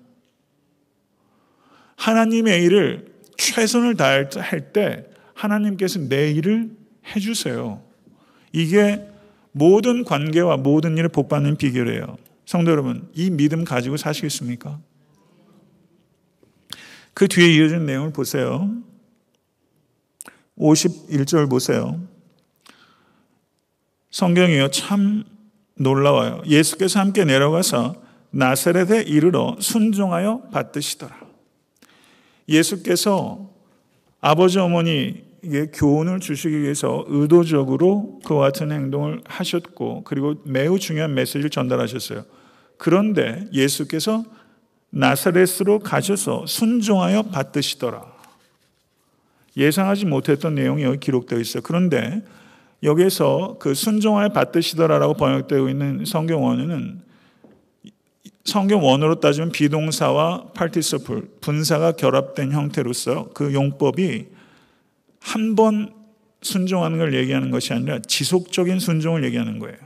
하나님의 1.95 2.62
일을 2.66 3.14
최선을 3.38 3.95
다할 3.95 4.30
때 4.74 5.06
하나님께서 5.36 5.99
내 6.10 6.32
일을 6.32 6.72
해주세요. 7.16 7.91
이게 8.52 9.08
모든 9.52 10.04
관계와 10.04 10.58
모든 10.58 10.97
일을 10.97 11.10
복받는 11.10 11.58
비결이에요. 11.58 12.18
성도 12.45 12.72
여러분, 12.72 13.10
이 13.14 13.30
믿음 13.30 13.64
가지고 13.64 13.97
사시겠습니까? 13.97 14.80
그 17.14 17.28
뒤에 17.28 17.54
이어진 17.56 17.86
내용을 17.86 18.12
보세요. 18.14 18.70
51절 20.58 21.49
보세요. 21.49 21.99
성경이요. 24.12 24.70
참 24.72 25.24
놀라워요. 25.76 26.43
예수께서 26.45 26.99
함께 26.99 27.26
내려가서 27.26 28.02
나사렛에 28.32 29.04
이르러 29.04 29.58
순종하여 29.60 30.49
받드시더라. 30.52 31.20
예수께서 32.47 33.49
아버지 34.20 34.60
어머니 34.60 35.24
이게 35.44 35.68
교훈을 35.74 36.20
주시기 36.20 36.62
위해서 36.62 37.04
의도적으로 37.08 38.20
그와 38.26 38.42
같은 38.42 38.72
행동을 38.72 39.22
하셨고 39.26 40.04
그리고 40.04 40.36
매우 40.46 40.78
중요한 40.78 41.14
메시지를 41.16 41.50
전달하셨어요. 41.50 42.24
그런데 42.78 43.48
예수께서 43.52 44.24
나사렛으로 44.92 45.80
가셔서 45.80 46.46
순종하여 46.46 47.24
받드시더라. 47.24 48.12
예상하지 49.58 50.06
못했던 50.06 50.56
내용이 50.56 50.84
여기 50.84 51.00
기록되어 51.00 51.39
있어요. 51.39 51.64
그런데 51.64 52.24
여기에서 52.84 53.58
그 53.60 53.74
순종하여 53.74 54.30
받드시더라라고 54.30 55.14
번역되어 55.16 55.70
있는 55.70 56.06
성경 56.06 56.44
원어는 56.44 57.02
성경 58.44 58.84
원어로 58.84 59.20
따지면 59.20 59.52
비동사와 59.52 60.52
파티서플 60.56 61.30
분사가 61.42 61.92
결합된 61.94 62.52
형태로서 62.52 63.30
그 63.34 63.54
용법이 63.54 64.28
한 65.22 65.56
번 65.56 65.94
순종하는 66.42 66.98
걸 66.98 67.14
얘기하는 67.14 67.52
것이 67.52 67.74
아니라 67.74 68.00
지속적인 68.00 68.80
순종을 68.80 69.24
얘기하는 69.26 69.60
거예요. 69.60 69.78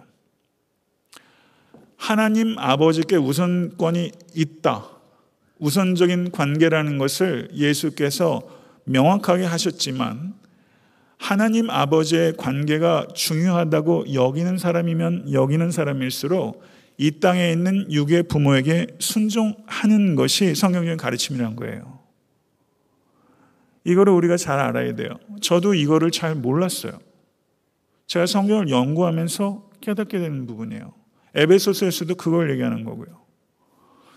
하나님 1.98 2.58
아버지께 2.58 3.18
우선권이 3.18 4.12
있다. 4.34 4.86
우선적인 5.60 6.32
관계라는 6.32 6.98
것을 6.98 7.50
예수께서 7.54 8.42
명확하게 8.86 9.46
하셨지만 9.46 10.34
하나님 11.18 11.70
아버지의 11.70 12.34
관계가 12.38 13.08
중요하다고 13.14 14.14
여기는 14.14 14.58
사람이면 14.58 15.32
여기는 15.32 15.72
사람일수록 15.72 16.62
이 16.98 17.20
땅에 17.20 17.52
있는 17.52 17.92
육의 17.92 18.24
부모에게 18.24 18.88
순종하는 19.00 20.16
것이 20.16 20.56
성경적인 20.56 20.98
가르침이란 20.98 21.56
거예요. 21.56 22.05
이거를 23.86 24.12
우리가 24.14 24.36
잘 24.36 24.60
알아야 24.60 24.96
돼요. 24.96 25.12
저도 25.42 25.74
이거를 25.74 26.12
잘 26.12 26.36
몰랐어요. 26.36 27.00
제가 28.08 28.26
성경을 28.26 28.70
연구하면서 28.70 29.70
깨닫게 29.82 30.20
되는 30.20 30.46
부분이에요. 30.48 30.94
에베소서에서도 31.36 32.16
그걸 32.16 32.52
얘기하는 32.52 32.84
거고요. 32.84 33.08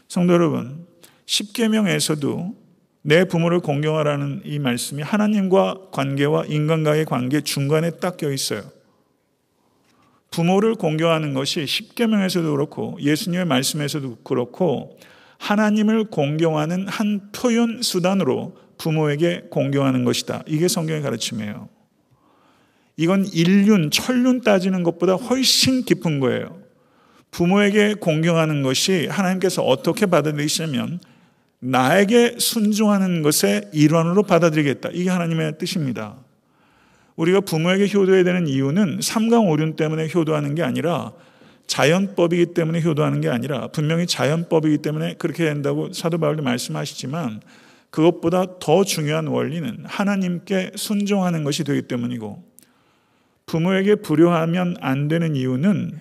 성도 0.09 0.33
여러분, 0.33 0.87
십계명에서도 1.27 2.55
내 3.03 3.25
부모를 3.25 3.61
공경하라는 3.61 4.43
이 4.45 4.59
말씀이 4.59 5.03
하나님과 5.03 5.89
관계와 5.93 6.47
인간과의 6.47 7.05
관계 7.05 7.41
중간에 7.43 7.91
딱 7.91 8.17
껴 8.17 8.33
있어요. 8.33 8.63
부모를 10.31 10.75
공경하는 10.75 11.33
것이 11.35 11.67
십계명에서도 11.67 12.51
그렇고 12.51 12.97
예수님의 13.01 13.47
말씀에서도 13.47 14.19
그렇고 14.25 14.99
하나님을 15.39 16.05
공경하는 16.05 16.89
한 16.89 17.31
표현 17.33 17.81
수단으로 17.83 18.57
부모에게 18.79 19.45
공경하는 19.51 20.05
것이다. 20.05 20.43
이게 20.47 20.69
성경의 20.69 21.03
가르침이에요. 21.03 21.69
이건 22.97 23.27
인륜, 23.33 23.91
천륜 23.91 24.41
따지는 24.41 24.83
것보다 24.83 25.15
훨씬 25.15 25.85
깊은 25.85 26.21
거예요. 26.21 26.59
부모에게 27.31 27.95
공경하는 27.95 28.63
것이 28.63 29.07
하나님께서 29.07 29.63
어떻게 29.63 30.07
받아들이시냐면 30.07 30.99
나에게 31.61 32.37
순종하는 32.39 33.23
것의 33.23 33.71
일환으로 33.73 34.23
받아들이겠다. 34.23 34.91
이게 34.93 35.11
하나님의 35.11 35.59
뜻입니다. 35.59 36.17
우리가 37.17 37.41
부모에게 37.41 37.93
효도해야 37.93 38.23
되는 38.23 38.47
이유는 38.47 39.01
삼강오륜 39.03 39.77
때문에 39.77 40.09
효도하는 40.15 40.55
게 40.55 40.63
아니라 40.63 41.13
자연법이기 41.67 42.55
때문에 42.55 42.81
효도하는 42.83 43.21
게 43.21 43.29
아니라 43.29 43.69
분명히 43.69 44.07
자연법이기 44.07 44.79
때문에 44.79 45.15
그렇게 45.15 45.45
된다고 45.45 45.93
사도 45.93 46.19
바울도 46.19 46.43
말씀하시지만 46.43 47.41
그것보다 47.91 48.59
더 48.59 48.85
중요한 48.85 49.27
원리는 49.27 49.85
하나님께 49.85 50.73
순종하는 50.77 51.45
것이 51.45 51.65
되기 51.65 51.83
때문이고 51.83 52.45
부모에게 53.47 53.97
불효하면 53.97 54.77
안 54.81 55.09
되는 55.09 55.35
이유는 55.35 55.99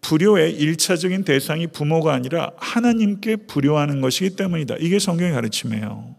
불효의 0.00 0.54
일차적인 0.54 1.24
대상이 1.24 1.66
부모가 1.66 2.12
아니라 2.12 2.52
하나님께 2.56 3.36
불효하는 3.36 4.00
것이기 4.00 4.36
때문이다. 4.36 4.76
이게 4.80 4.98
성경의 4.98 5.32
가르침이에요. 5.32 6.16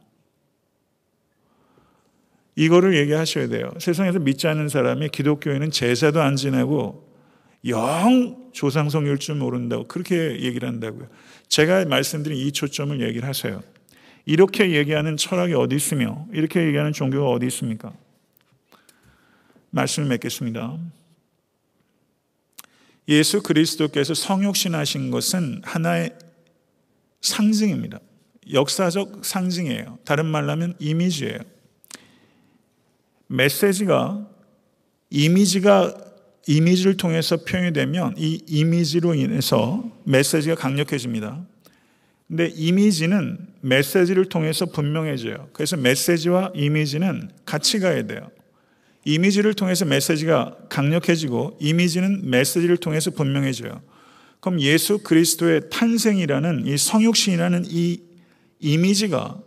이거를 2.55 2.97
얘기하셔야 2.97 3.47
돼요. 3.47 3.71
세상에서 3.79 4.19
믿지 4.19 4.47
않는 4.47 4.67
사람이 4.67 5.09
기독교에는 5.09 5.71
제사도 5.71 6.21
안 6.21 6.35
지내고 6.35 7.07
영 7.67 8.51
조상성일 8.51 9.17
줄 9.17 9.35
모른다고 9.35 9.87
그렇게 9.87 10.41
얘기를 10.41 10.67
한다고요. 10.67 11.07
제가 11.47 11.85
말씀드린 11.85 12.37
이 12.37 12.51
초점을 12.51 12.99
얘기를 13.01 13.27
하세요. 13.27 13.61
이렇게 14.25 14.71
얘기하는 14.71 15.17
철학이 15.17 15.53
어디 15.53 15.75
있으며 15.75 16.27
이렇게 16.31 16.65
얘기하는 16.65 16.93
종교가 16.93 17.29
어디 17.29 17.47
있습니까? 17.47 17.93
말씀을 19.71 20.09
맺겠습니다. 20.09 20.77
예수 23.07 23.41
그리스도께서 23.41 24.13
성육신하신 24.13 25.09
것은 25.09 25.61
하나의 25.63 26.15
상징입니다. 27.21 27.99
역사적 28.51 29.25
상징이에요. 29.25 29.99
다른 30.05 30.25
말로 30.25 30.51
하면 30.51 30.75
이미지예요. 30.79 31.39
메시지가 33.27 34.27
이미지가 35.11 35.93
이미지를 36.47 36.97
통해서 36.97 37.37
표현이 37.37 37.73
되면 37.73 38.15
이 38.17 38.41
이미지로 38.47 39.13
인해서 39.13 39.83
메시지가 40.05 40.55
강력해집니다. 40.55 41.45
근데 42.29 42.47
이미지는 42.55 43.39
메시지를 43.61 44.25
통해서 44.25 44.67
분명해져요. 44.67 45.49
그래서 45.51 45.75
메시지와 45.77 46.51
이미지는 46.53 47.31
같이 47.43 47.79
가야 47.79 48.05
돼요. 48.05 48.29
이미지를 49.03 49.55
통해서 49.55 49.83
메시지가 49.85 50.55
강력해지고 50.69 51.57
이미지는 51.59 52.29
메시지를 52.29 52.77
통해서 52.77 53.09
분명해져요. 53.09 53.81
그럼 54.41 54.61
예수 54.61 54.99
그리스도의 54.99 55.63
탄생이라는 55.71 56.67
이 56.67 56.77
성육신이라는 56.77 57.65
이 57.67 57.99
이미지가 58.59 59.39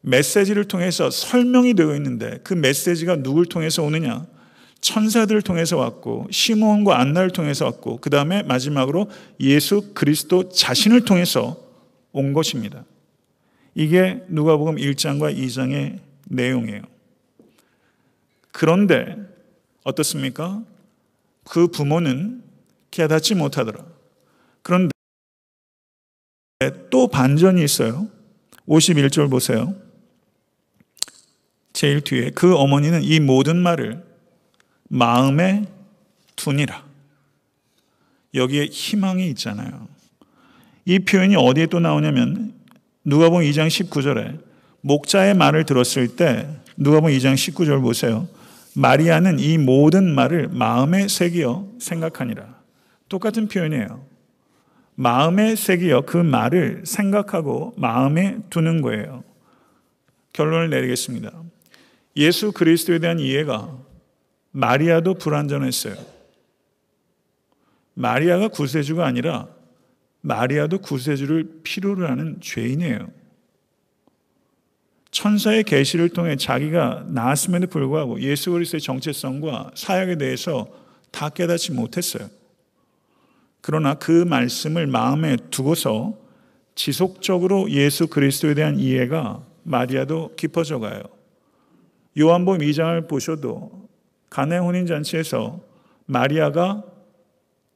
메시지를 0.00 0.64
통해서 0.64 1.10
설명이 1.10 1.74
되어 1.74 1.94
있는데 1.94 2.40
그 2.42 2.54
메시지가 2.54 3.22
누굴 3.22 3.46
통해서 3.46 3.84
오느냐? 3.84 4.26
천사들을 4.80 5.42
통해서 5.42 5.76
왔고 5.76 6.26
시몬과 6.32 6.98
안나를 6.98 7.30
통해서 7.30 7.66
왔고 7.66 7.98
그 7.98 8.10
다음에 8.10 8.42
마지막으로 8.42 9.10
예수 9.40 9.92
그리스도 9.94 10.48
자신을 10.48 11.04
통해서 11.04 11.65
온 12.16 12.32
것입니다. 12.32 12.84
이게 13.74 14.24
누가복음 14.28 14.76
1장과 14.76 15.36
2장의 15.36 16.00
내용이에요. 16.28 16.80
그런데 18.52 19.16
어떻습니까? 19.84 20.64
그 21.44 21.68
부모는 21.68 22.42
깨닫지 22.90 23.34
못하더라. 23.34 23.84
그런데 24.62 24.90
또 26.90 27.08
반전이 27.08 27.62
있어요. 27.62 28.08
51절 28.66 29.30
보세요. 29.30 29.74
제일 31.74 32.00
뒤에 32.00 32.30
그 32.30 32.56
어머니는 32.56 33.02
이 33.02 33.20
모든 33.20 33.58
말을 33.58 34.02
마음에 34.88 35.66
두니라. 36.34 36.86
여기에 38.32 38.66
희망이 38.66 39.28
있잖아요. 39.30 39.95
이 40.86 41.00
표현이 41.00 41.34
어디에 41.34 41.66
또 41.66 41.80
나오냐면 41.80 42.54
누가복음 43.04 43.42
2장 43.42 43.66
19절에 43.66 44.38
목자의 44.82 45.34
말을 45.34 45.66
들었을 45.66 46.14
때 46.14 46.48
누가복음 46.76 47.10
2장 47.10 47.34
19절 47.34 47.82
보세요. 47.82 48.28
마리아는 48.74 49.40
이 49.40 49.58
모든 49.58 50.14
말을 50.14 50.48
마음에 50.48 51.08
새기어 51.08 51.66
생각하니라. 51.80 52.54
똑같은 53.08 53.48
표현이에요. 53.48 54.06
마음에 54.94 55.56
새기어 55.56 56.02
그 56.02 56.18
말을 56.18 56.82
생각하고 56.84 57.74
마음에 57.76 58.38
두는 58.48 58.80
거예요. 58.80 59.24
결론을 60.32 60.70
내리겠습니다. 60.70 61.32
예수 62.16 62.52
그리스도에 62.52 63.00
대한 63.00 63.18
이해가 63.18 63.76
마리아도 64.52 65.14
불완전했어요. 65.14 65.96
마리아가 67.94 68.48
구세주가 68.48 69.04
아니라 69.04 69.55
마리아도 70.26 70.78
구세주를 70.78 71.60
필요로 71.62 72.08
하는 72.08 72.40
죄인이에요. 72.40 73.08
천사의 75.12 75.62
계시를 75.62 76.08
통해 76.08 76.34
자기가 76.34 77.04
나았음에도 77.06 77.68
불구하고 77.68 78.20
예수 78.20 78.50
그리스도의 78.50 78.80
정체성과 78.80 79.70
사역에 79.76 80.18
대해서 80.18 80.66
다 81.12 81.28
깨닫지 81.28 81.72
못했어요. 81.72 82.28
그러나 83.60 83.94
그 83.94 84.10
말씀을 84.10 84.88
마음에 84.88 85.36
두고서 85.50 86.18
지속적으로 86.74 87.70
예수 87.70 88.08
그리스도에 88.08 88.54
대한 88.54 88.80
이해가 88.80 89.44
마리아도 89.62 90.34
깊어져 90.36 90.80
가요. 90.80 91.02
요한복음 92.18 92.60
2장을 92.60 93.08
보셔도 93.08 93.88
가나 94.28 94.58
혼인 94.58 94.86
잔치에서 94.86 95.60
마리아가 96.06 96.82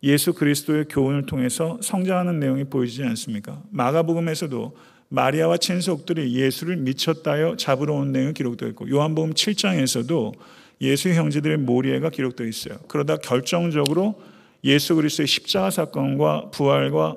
예수 0.02 0.32
그리스도의 0.32 0.86
교훈을 0.88 1.26
통해서 1.26 1.78
성장하는 1.82 2.40
내용이 2.40 2.64
보이지 2.64 3.02
않습니까? 3.04 3.62
마가복음에서도 3.70 4.76
마리아와 5.08 5.56
친속들이 5.56 6.34
예수를 6.34 6.76
미쳤다여 6.76 7.56
잡으러 7.56 7.94
온 7.94 8.12
내용이 8.12 8.32
기록되어 8.32 8.68
있고 8.70 8.88
요한복음 8.88 9.34
7장에서도 9.34 10.32
예수의 10.80 11.16
형제들의 11.16 11.58
모리에가 11.58 12.10
기록되어 12.10 12.46
있어요. 12.46 12.78
그러다 12.88 13.16
결정적으로 13.16 14.20
예수 14.64 14.94
그리스도의 14.94 15.26
십자가 15.26 15.70
사건과 15.70 16.50
부활과 16.50 17.16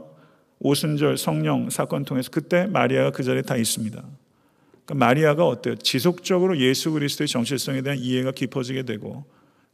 오순절 0.59 1.17
성령 1.17 1.69
사건 1.69 2.03
통해서 2.03 2.29
그때 2.31 2.65
마리아가 2.65 3.11
그 3.11 3.23
자리에 3.23 3.41
다 3.43 3.55
있습니다. 3.55 4.03
그러니까 4.86 5.05
마리아가 5.05 5.45
어때요? 5.45 5.75
지속적으로 5.75 6.57
예수 6.57 6.91
그리스도의 6.91 7.27
정체성에 7.27 7.81
대한 7.81 7.99
이해가 7.99 8.31
깊어지게 8.31 8.84
되고 8.84 9.25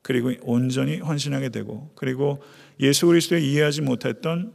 그리고 0.02 0.32
온전히 0.42 0.98
헌신하게 0.98 1.50
되고 1.50 1.92
그리고 1.96 2.42
예수 2.80 3.08
그리스도에 3.08 3.42
이해하지 3.42 3.82
못했던 3.82 4.54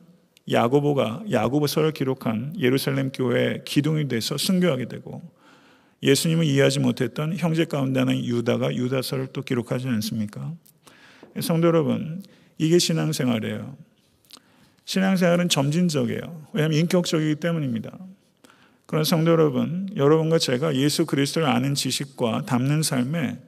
야고보가 0.50 1.24
야고보서를 1.30 1.92
기록한 1.92 2.54
예루살렘 2.58 3.10
교회의 3.10 3.62
기둥이 3.64 4.08
돼서 4.08 4.36
순교하게 4.36 4.86
되고 4.88 5.22
예수님을 6.02 6.44
이해하지 6.44 6.80
못했던 6.80 7.36
형제 7.36 7.64
가운데 7.64 8.00
하나인 8.00 8.24
유다가 8.24 8.74
유다서를 8.74 9.28
또 9.32 9.42
기록하지 9.42 9.88
않습니까? 9.88 10.52
성도 11.40 11.66
여러분, 11.66 12.22
이게 12.58 12.78
신앙생활이에요. 12.78 13.76
신앙생활은 14.84 15.48
점진적이에요. 15.48 16.46
왜냐하면 16.52 16.78
인격적이기 16.78 17.36
때문입니다. 17.36 17.98
그런 18.84 19.02
성도 19.02 19.30
여러분, 19.30 19.88
여러분과 19.96 20.38
제가 20.38 20.76
예수 20.76 21.06
그리스도를 21.06 21.48
아는 21.48 21.74
지식과 21.74 22.42
담는 22.44 22.82
삶에 22.82 23.38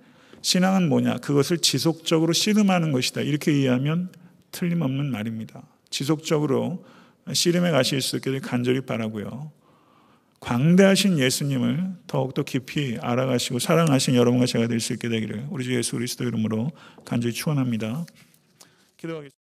신앙은 0.40 0.88
뭐냐? 0.88 1.18
그것을 1.18 1.58
지속적으로 1.58 2.32
씨름하는 2.32 2.90
것이다. 2.90 3.20
이렇게 3.20 3.52
이해하면 3.52 4.08
틀림없는 4.52 5.10
말입니다. 5.10 5.62
지속적으로 5.90 6.84
씨름에 7.32 7.70
가실 7.70 8.00
수 8.00 8.16
있기를 8.16 8.40
간절히 8.40 8.80
바라고요. 8.80 9.52
광대하신 10.40 11.18
예수님을 11.18 11.94
더욱더 12.06 12.42
깊이 12.42 12.98
알아가시고 13.00 13.58
사랑하신 13.58 14.14
여러분과 14.14 14.46
제가 14.46 14.68
될 14.68 14.80
수 14.80 14.92
있게 14.92 15.08
되기를 15.08 15.46
우리 15.50 15.64
주 15.64 15.74
예수 15.74 15.92
그리스도 15.96 16.24
이름으로 16.24 16.70
간절히 17.04 17.34
축원합니다. 17.34 18.04
기도하겠습니다. 18.96 19.45